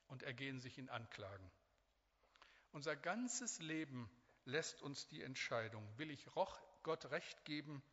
und 0.07 0.23
ergehen 0.23 0.59
sich 0.59 0.79
in 0.79 0.89
Anklagen. 0.89 1.51
Unser 2.71 2.95
ganzes 2.95 3.59
Leben 3.59 4.09
lässt 4.45 4.81
uns 4.81 5.07
die 5.09 5.21
Entscheidung, 5.21 5.87
will 5.99 6.09
ich 6.09 6.25
Gott 6.81 7.05
Recht 7.11 7.45
geben 7.45 7.83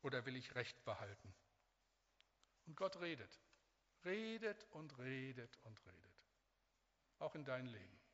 oder 0.00 0.24
will 0.24 0.36
ich 0.36 0.54
Recht 0.54 0.82
behalten? 0.86 1.34
Und 2.64 2.78
Gott 2.78 2.98
redet, 3.02 3.42
redet 4.06 4.66
und 4.70 4.96
redet 4.96 5.58
und 5.64 5.78
redet, 5.84 6.24
auch 7.18 7.34
in 7.34 7.44
dein 7.44 7.66
Leben. 7.66 8.05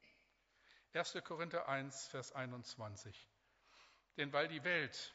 1. 0.94 1.24
Korinther 1.24 1.68
1, 1.68 2.08
Vers 2.08 2.32
21. 2.32 3.28
Denn 4.18 4.32
weil 4.32 4.48
die 4.48 4.62
Welt, 4.62 5.14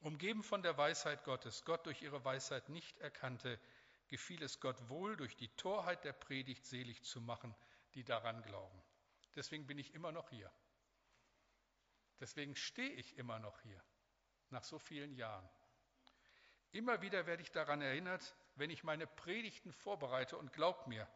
umgeben 0.00 0.42
von 0.42 0.62
der 0.62 0.78
Weisheit 0.78 1.22
Gottes, 1.24 1.64
Gott 1.64 1.84
durch 1.84 2.00
ihre 2.00 2.24
Weisheit 2.24 2.70
nicht 2.70 2.98
erkannte, 2.98 3.60
gefiel 4.08 4.42
es 4.42 4.58
Gott 4.58 4.88
wohl, 4.88 5.16
durch 5.16 5.36
die 5.36 5.54
Torheit 5.56 6.04
der 6.04 6.14
Predigt 6.14 6.64
selig 6.64 7.02
zu 7.04 7.20
machen, 7.20 7.54
die 7.94 8.04
daran 8.04 8.42
glauben. 8.42 8.82
Deswegen 9.34 9.66
bin 9.66 9.78
ich 9.78 9.94
immer 9.94 10.12
noch 10.12 10.30
hier. 10.30 10.50
Deswegen 12.18 12.56
stehe 12.56 12.92
ich 12.92 13.18
immer 13.18 13.38
noch 13.38 13.60
hier, 13.60 13.82
nach 14.48 14.64
so 14.64 14.78
vielen 14.78 15.14
Jahren. 15.14 15.48
Immer 16.72 17.02
wieder 17.02 17.26
werde 17.26 17.42
ich 17.42 17.50
daran 17.50 17.82
erinnert, 17.82 18.34
wenn 18.54 18.70
ich 18.70 18.82
meine 18.82 19.06
Predigten 19.06 19.72
vorbereite 19.72 20.38
und 20.38 20.52
glaub 20.52 20.86
mir, 20.86 21.06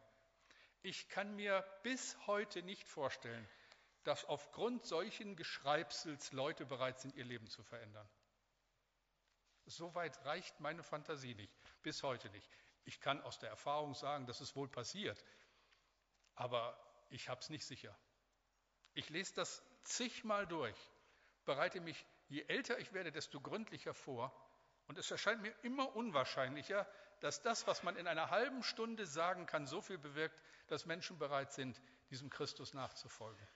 ich 0.85 1.09
kann 1.09 1.35
mir 1.35 1.65
bis 1.81 2.15
heute 2.27 2.61
nicht 2.61 2.87
vorstellen, 2.87 3.49
dass 4.03 4.23
aufgrund 4.25 4.85
solchen 4.85 5.35
Geschreibsels 5.35 6.31
Leute 6.31 6.63
bereit 6.63 6.99
sind, 6.99 7.15
ihr 7.15 7.25
Leben 7.25 7.47
zu 7.47 7.63
verändern. 7.63 8.07
Soweit 9.65 10.23
reicht 10.25 10.59
meine 10.59 10.83
Fantasie 10.83 11.33
nicht, 11.33 11.51
bis 11.81 12.03
heute 12.03 12.29
nicht. 12.29 12.47
Ich 12.83 13.01
kann 13.01 13.19
aus 13.23 13.39
der 13.39 13.49
Erfahrung 13.49 13.95
sagen, 13.95 14.27
dass 14.27 14.41
es 14.41 14.55
wohl 14.55 14.67
passiert, 14.67 15.25
aber 16.35 16.79
ich 17.09 17.29
habe 17.29 17.41
es 17.41 17.49
nicht 17.49 17.65
sicher. 17.65 17.97
Ich 18.93 19.09
lese 19.09 19.33
das 19.33 19.63
zigmal 19.81 20.45
durch, 20.45 20.77
bereite 21.45 21.81
mich, 21.81 22.05
je 22.27 22.43
älter 22.43 22.77
ich 22.77 22.93
werde, 22.93 23.11
desto 23.11 23.41
gründlicher 23.41 23.95
vor. 23.95 24.31
Und 24.85 24.99
es 24.99 25.09
erscheint 25.09 25.41
mir 25.41 25.55
immer 25.63 25.95
unwahrscheinlicher, 25.95 26.87
dass 27.21 27.41
das, 27.41 27.65
was 27.65 27.81
man 27.81 27.95
in 27.95 28.05
einer 28.05 28.29
halben 28.29 28.61
Stunde 28.61 29.07
sagen 29.07 29.47
kann, 29.47 29.65
so 29.65 29.81
viel 29.81 29.97
bewirkt, 29.97 30.39
dass 30.67 30.85
Menschen 30.85 31.17
bereit 31.17 31.53
sind, 31.53 31.81
diesem 32.09 32.29
Christus 32.29 32.73
nachzufolgen. 32.73 33.47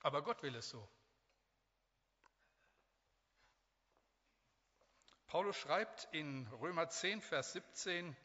Aber 0.00 0.22
Gott 0.22 0.42
will 0.42 0.54
es 0.54 0.68
so. 0.68 0.88
Paulus 5.26 5.56
schreibt 5.56 6.08
in 6.12 6.46
Römer 6.46 6.88
10, 6.88 7.20
Vers 7.20 7.52
17, 7.52 8.16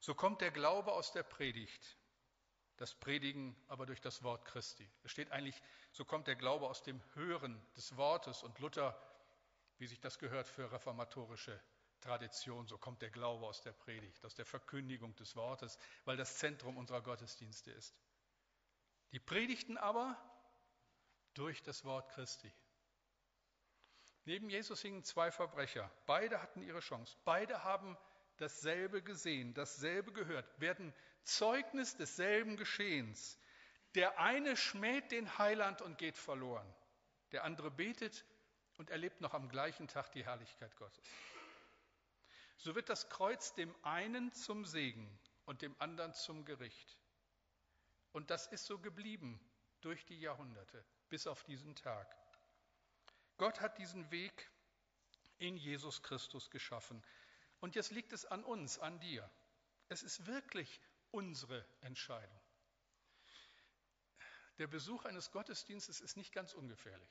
so 0.00 0.14
kommt 0.14 0.40
der 0.40 0.50
Glaube 0.50 0.92
aus 0.92 1.12
der 1.12 1.22
Predigt, 1.22 1.98
das 2.78 2.94
Predigen 2.94 3.54
aber 3.66 3.84
durch 3.84 4.00
das 4.00 4.22
Wort 4.22 4.44
Christi. 4.46 4.88
Es 5.02 5.10
steht 5.10 5.32
eigentlich, 5.32 5.60
so 5.92 6.04
kommt 6.04 6.26
der 6.26 6.36
Glaube 6.36 6.66
aus 6.66 6.82
dem 6.82 7.02
Hören 7.14 7.60
des 7.76 7.96
Wortes 7.96 8.42
und 8.42 8.58
Luther, 8.58 8.98
wie 9.76 9.86
sich 9.86 10.00
das 10.00 10.18
gehört 10.18 10.46
für 10.46 10.72
reformatorische 10.72 11.60
Tradition, 12.00 12.66
so 12.66 12.78
kommt 12.78 13.02
der 13.02 13.10
Glaube 13.10 13.46
aus 13.46 13.62
der 13.62 13.72
Predigt, 13.72 14.24
aus 14.24 14.34
der 14.34 14.44
Verkündigung 14.44 15.14
des 15.16 15.36
Wortes, 15.36 15.78
weil 16.04 16.16
das 16.16 16.38
Zentrum 16.38 16.76
unserer 16.76 17.02
Gottesdienste 17.02 17.70
ist. 17.70 17.94
Die 19.12 19.20
Predigten 19.20 19.76
aber 19.78 20.16
durch 21.34 21.62
das 21.62 21.84
Wort 21.84 22.10
Christi. 22.10 22.52
Neben 24.24 24.50
Jesus 24.50 24.82
hingen 24.82 25.04
zwei 25.04 25.30
Verbrecher. 25.30 25.90
Beide 26.04 26.42
hatten 26.42 26.62
ihre 26.62 26.80
Chance. 26.80 27.16
Beide 27.24 27.64
haben 27.64 27.96
dasselbe 28.36 29.02
gesehen, 29.02 29.54
dasselbe 29.54 30.12
gehört, 30.12 30.46
werden 30.60 30.94
Zeugnis 31.22 31.96
desselben 31.96 32.56
Geschehens. 32.56 33.38
Der 33.94 34.18
eine 34.18 34.56
schmäht 34.56 35.12
den 35.12 35.38
Heiland 35.38 35.82
und 35.82 35.98
geht 35.98 36.18
verloren. 36.18 36.74
Der 37.32 37.44
andere 37.44 37.70
betet 37.70 38.24
und 38.76 38.90
erlebt 38.90 39.20
noch 39.20 39.34
am 39.34 39.48
gleichen 39.48 39.88
Tag 39.88 40.12
die 40.12 40.24
Herrlichkeit 40.24 40.74
Gottes. 40.76 41.04
So 42.58 42.74
wird 42.74 42.88
das 42.88 43.08
Kreuz 43.08 43.54
dem 43.54 43.74
einen 43.84 44.32
zum 44.32 44.64
Segen 44.64 45.18
und 45.46 45.62
dem 45.62 45.74
anderen 45.80 46.12
zum 46.12 46.44
Gericht. 46.44 46.98
Und 48.12 48.30
das 48.30 48.46
ist 48.48 48.66
so 48.66 48.78
geblieben 48.78 49.40
durch 49.80 50.04
die 50.06 50.18
Jahrhunderte 50.20 50.84
bis 51.08 51.26
auf 51.26 51.44
diesen 51.44 51.74
Tag. 51.76 52.16
Gott 53.36 53.60
hat 53.60 53.78
diesen 53.78 54.10
Weg 54.10 54.50
in 55.38 55.56
Jesus 55.56 56.02
Christus 56.02 56.50
geschaffen. 56.50 57.02
Und 57.60 57.76
jetzt 57.76 57.92
liegt 57.92 58.12
es 58.12 58.24
an 58.24 58.42
uns, 58.42 58.78
an 58.78 58.98
dir. 58.98 59.30
Es 59.88 60.02
ist 60.02 60.26
wirklich 60.26 60.80
unsere 61.12 61.64
Entscheidung. 61.80 62.40
Der 64.58 64.66
Besuch 64.66 65.04
eines 65.04 65.30
Gottesdienstes 65.30 66.00
ist 66.00 66.16
nicht 66.16 66.32
ganz 66.32 66.54
ungefährlich. 66.54 67.08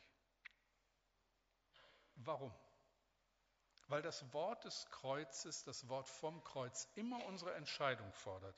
Warum? 2.15 2.53
Weil 3.87 4.01
das 4.01 4.33
Wort 4.33 4.65
des 4.65 4.85
Kreuzes, 4.89 5.63
das 5.63 5.87
Wort 5.87 6.09
vom 6.09 6.43
Kreuz 6.43 6.89
immer 6.95 7.23
unsere 7.25 7.53
Entscheidung 7.53 8.11
fordert. 8.13 8.55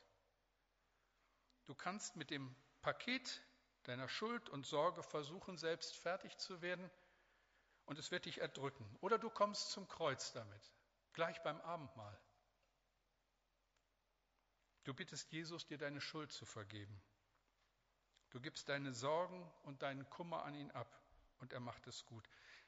Du 1.66 1.76
kannst 1.76 2.16
mit 2.16 2.32
dem 2.32 2.56
Paket 2.82 3.42
deiner 3.84 4.10
Schuld 4.10 4.50
und 4.50 4.66
Sorge 4.66 5.04
versuchen, 5.04 5.58
selbst 5.58 5.96
fertig 5.96 6.38
zu 6.38 6.62
werden 6.62 6.90
und 7.86 8.00
es 8.00 8.12
wird 8.12 8.26
dich 8.26 8.40
erdrücken. 8.40 8.86
Oder 9.02 9.18
du 9.18 9.30
kommst 9.30 9.72
zum 9.72 9.88
Kreuz 9.88 10.32
damit, 10.34 10.74
gleich 11.14 11.42
beim 11.44 11.62
Abendmahl. 11.62 12.20
Du 14.84 14.94
bittest 14.94 15.32
Jesus, 15.32 15.68
dir 15.68 15.78
deine 15.78 16.02
Schuld 16.02 16.32
zu 16.32 16.46
vergeben. 16.46 17.00
Du 18.32 18.40
gibst 18.40 18.70
deine 18.70 18.94
Sorgen 18.94 19.52
und 19.64 19.82
deinen 19.82 20.10
Kummer 20.10 20.44
an 20.44 20.56
ihn 20.56 20.72
ab 20.72 21.00
und 21.40 21.54
er 21.54 21.60
macht 21.60 21.86
es 21.88 22.06
gut. 22.06 22.28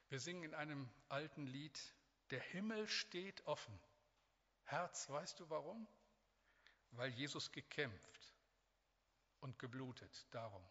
Wir 0.10 0.19
singen 0.19 0.43
in 0.43 0.54
einem 0.54 0.89
alten 1.10 1.45
Lied, 1.45 1.80
der 2.32 2.41
Himmel 2.41 2.88
steht 2.88 3.46
offen. 3.46 3.80
Herz, 4.63 5.10
weißt 5.10 5.39
du 5.39 5.50
warum? 5.50 5.88
Weil 6.91 7.10
Jesus 7.12 7.52
gekämpft 7.52 8.34
und 9.41 9.60
geblutet 9.60 10.26
darum. 10.32 10.65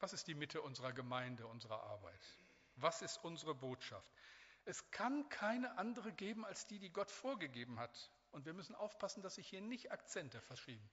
Was 0.00 0.12
ist 0.12 0.26
die 0.26 0.34
Mitte 0.34 0.62
unserer 0.62 0.92
Gemeinde, 0.92 1.46
unserer 1.46 1.82
Arbeit? 1.84 2.20
Was 2.76 3.02
ist 3.02 3.18
unsere 3.24 3.54
Botschaft? 3.54 4.12
Es 4.64 4.90
kann 4.90 5.28
keine 5.28 5.78
andere 5.78 6.12
geben 6.12 6.44
als 6.44 6.66
die, 6.66 6.78
die 6.78 6.92
Gott 6.92 7.10
vorgegeben 7.10 7.80
hat. 7.80 8.10
Und 8.30 8.44
wir 8.44 8.52
müssen 8.52 8.74
aufpassen, 8.74 9.22
dass 9.22 9.36
sich 9.36 9.48
hier 9.48 9.60
nicht 9.60 9.90
Akzente 9.90 10.40
verschieben. 10.42 10.88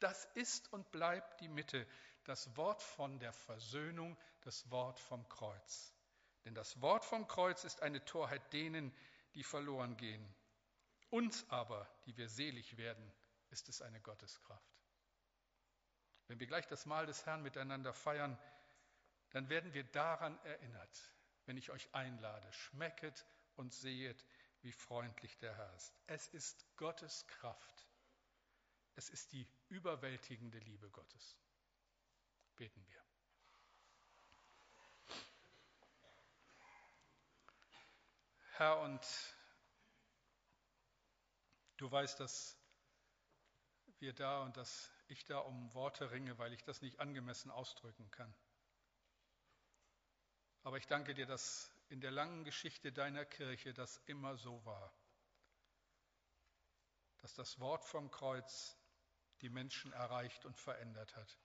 Das 0.00 0.26
ist 0.34 0.72
und 0.72 0.90
bleibt 0.90 1.40
die 1.40 1.48
Mitte, 1.48 1.86
das 2.24 2.56
Wort 2.56 2.82
von 2.82 3.18
der 3.18 3.32
Versöhnung, 3.32 4.18
das 4.42 4.70
Wort 4.70 5.00
vom 5.00 5.26
Kreuz. 5.28 5.93
Denn 6.44 6.54
das 6.54 6.80
Wort 6.80 7.04
vom 7.04 7.26
Kreuz 7.26 7.64
ist 7.64 7.82
eine 7.82 8.04
Torheit 8.04 8.52
denen, 8.52 8.94
die 9.34 9.42
verloren 9.42 9.96
gehen. 9.96 10.34
Uns 11.10 11.48
aber, 11.48 11.88
die 12.06 12.16
wir 12.16 12.28
selig 12.28 12.76
werden, 12.76 13.12
ist 13.50 13.68
es 13.68 13.82
eine 13.82 14.00
Gotteskraft. 14.00 14.74
Wenn 16.26 16.40
wir 16.40 16.46
gleich 16.46 16.66
das 16.66 16.86
Mahl 16.86 17.06
des 17.06 17.24
Herrn 17.26 17.42
miteinander 17.42 17.92
feiern, 17.92 18.38
dann 19.30 19.48
werden 19.48 19.74
wir 19.74 19.84
daran 19.84 20.38
erinnert, 20.44 21.12
wenn 21.46 21.56
ich 21.56 21.70
euch 21.70 21.92
einlade, 21.94 22.52
schmecket 22.52 23.26
und 23.56 23.72
sehet, 23.72 24.24
wie 24.62 24.72
freundlich 24.72 25.36
der 25.38 25.56
Herr 25.56 25.74
ist. 25.74 25.92
Es 26.06 26.28
ist 26.28 26.66
Gottes 26.76 27.26
Kraft. 27.26 27.86
Es 28.94 29.10
ist 29.10 29.32
die 29.32 29.46
überwältigende 29.68 30.58
Liebe 30.58 30.88
Gottes. 30.90 31.36
Beten 32.56 32.86
wir. 32.86 33.03
Herr, 38.64 38.80
und 38.80 39.06
du 41.76 41.90
weißt, 41.90 42.18
dass 42.18 42.56
wir 43.98 44.14
da 44.14 44.40
und 44.40 44.56
dass 44.56 44.90
ich 45.06 45.22
da 45.26 45.40
um 45.40 45.74
Worte 45.74 46.10
ringe, 46.10 46.38
weil 46.38 46.54
ich 46.54 46.62
das 46.64 46.80
nicht 46.80 46.98
angemessen 46.98 47.50
ausdrücken 47.50 48.10
kann. 48.10 48.34
Aber 50.62 50.78
ich 50.78 50.86
danke 50.86 51.12
dir, 51.12 51.26
dass 51.26 51.70
in 51.90 52.00
der 52.00 52.10
langen 52.10 52.42
Geschichte 52.42 52.90
deiner 52.90 53.26
Kirche 53.26 53.74
das 53.74 53.98
immer 54.06 54.38
so 54.38 54.64
war, 54.64 54.94
dass 57.18 57.34
das 57.34 57.60
Wort 57.60 57.84
vom 57.84 58.10
Kreuz 58.10 58.78
die 59.42 59.50
Menschen 59.50 59.92
erreicht 59.92 60.46
und 60.46 60.58
verändert 60.58 61.14
hat 61.16 61.38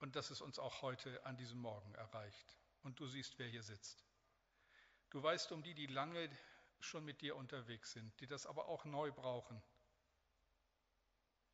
und 0.00 0.16
dass 0.16 0.28
es 0.28 0.42
uns 0.42 0.58
auch 0.58 0.82
heute 0.82 1.24
an 1.24 1.38
diesem 1.38 1.60
Morgen 1.60 1.94
erreicht. 1.94 2.58
Und 2.82 3.00
du 3.00 3.06
siehst, 3.06 3.38
wer 3.38 3.48
hier 3.48 3.62
sitzt. 3.62 4.07
Du 5.10 5.22
weißt 5.22 5.52
um 5.52 5.62
die, 5.62 5.74
die 5.74 5.86
lange 5.86 6.30
schon 6.80 7.04
mit 7.04 7.22
dir 7.22 7.36
unterwegs 7.36 7.92
sind, 7.92 8.18
die 8.20 8.26
das 8.26 8.46
aber 8.46 8.68
auch 8.68 8.84
neu 8.84 9.10
brauchen, 9.10 9.62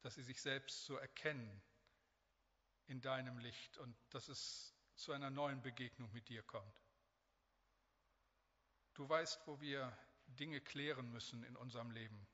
dass 0.03 0.17
sie 0.17 0.23
sich 0.23 0.41
selbst 0.41 0.85
so 0.85 0.97
erkennen 0.97 1.63
in 2.87 3.01
deinem 3.01 3.39
Licht 3.39 3.79
und 3.79 3.97
dass 4.11 4.29
es 4.29 4.75
zu 4.97 5.13
einer 5.13 5.31
neuen 5.31 5.63
Begegnung 5.63 6.13
mit 6.13 6.29
dir 6.29 6.43
kommt. 6.43 6.83
Du 8.95 9.09
weißt, 9.09 9.47
wo 9.47 9.61
wir 9.61 9.97
Dinge 10.27 10.61
klären 10.61 11.11
müssen 11.11 11.43
in 11.45 11.57
unserem 11.57 11.91
Leben, 11.91 12.27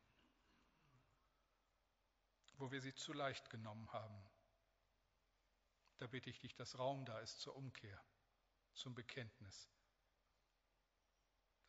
wo 2.55 2.71
wir 2.71 2.81
sie 2.81 2.95
zu 2.95 3.13
leicht 3.13 3.51
genommen 3.51 3.91
haben. 3.93 4.23
Da 5.99 6.07
bitte 6.07 6.31
ich 6.31 6.41
dich, 6.41 6.55
dass 6.55 6.79
Raum 6.79 7.05
da 7.05 7.19
ist 7.21 7.41
zur 7.41 7.57
Umkehr, 7.57 8.03
zum 8.73 8.95
Bekenntnis 8.95 9.71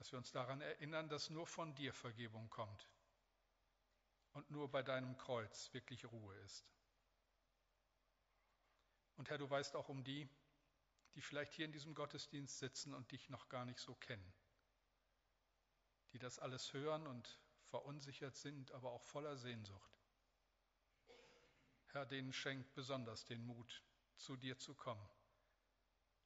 dass 0.02 0.12
wir 0.12 0.18
uns 0.18 0.32
daran 0.32 0.62
erinnern, 0.62 1.10
dass 1.10 1.30
nur 1.30 1.46
von 1.46 1.76
dir 1.76 1.94
Vergebung 1.94 2.50
kommt 2.50 2.90
und 4.32 4.50
nur 4.50 4.68
bei 4.68 4.82
deinem 4.82 5.16
Kreuz 5.16 5.72
wirklich 5.74 6.12
Ruhe 6.12 6.36
ist. 6.38 6.66
Und 9.16 9.30
Herr, 9.30 9.38
du 9.38 9.48
weißt 9.48 9.76
auch 9.76 9.90
um 9.90 10.04
die, 10.04 10.28
die 11.14 11.22
vielleicht 11.22 11.54
hier 11.54 11.66
in 11.66 11.72
diesem 11.72 11.94
Gottesdienst 11.94 12.58
sitzen 12.58 12.96
und 12.96 13.12
dich 13.12 13.30
noch 13.30 13.48
gar 13.48 13.64
nicht 13.64 13.78
so 13.78 13.94
kennen, 13.94 14.34
die 16.14 16.18
das 16.18 16.40
alles 16.40 16.74
hören 16.74 17.06
und 17.06 17.40
verunsichert 17.66 18.36
sind, 18.36 18.72
aber 18.72 18.94
auch 18.94 19.04
voller 19.04 19.38
Sehnsucht. 19.38 20.00
Herr, 21.90 22.08
denen 22.08 22.34
schenkt 22.34 22.74
besonders 22.74 23.26
den 23.26 23.46
Mut, 23.46 23.84
zu 24.16 24.36
dir 24.36 24.58
zu 24.58 24.74
kommen 24.74 25.08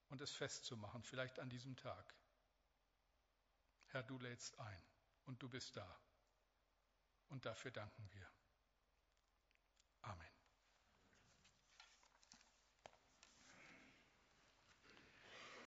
und 0.07 0.21
es 0.21 0.31
festzumachen, 0.31 1.03
vielleicht 1.03 1.39
an 1.39 1.49
diesem 1.49 1.75
Tag. 1.75 2.15
Herr, 3.95 4.03
du 4.03 4.17
lädst 4.17 4.59
ein 4.59 4.83
und 5.23 5.41
du 5.41 5.47
bist 5.47 5.77
da. 5.77 6.01
Und 7.29 7.45
dafür 7.45 7.71
danken 7.71 8.05
wir. 8.11 8.34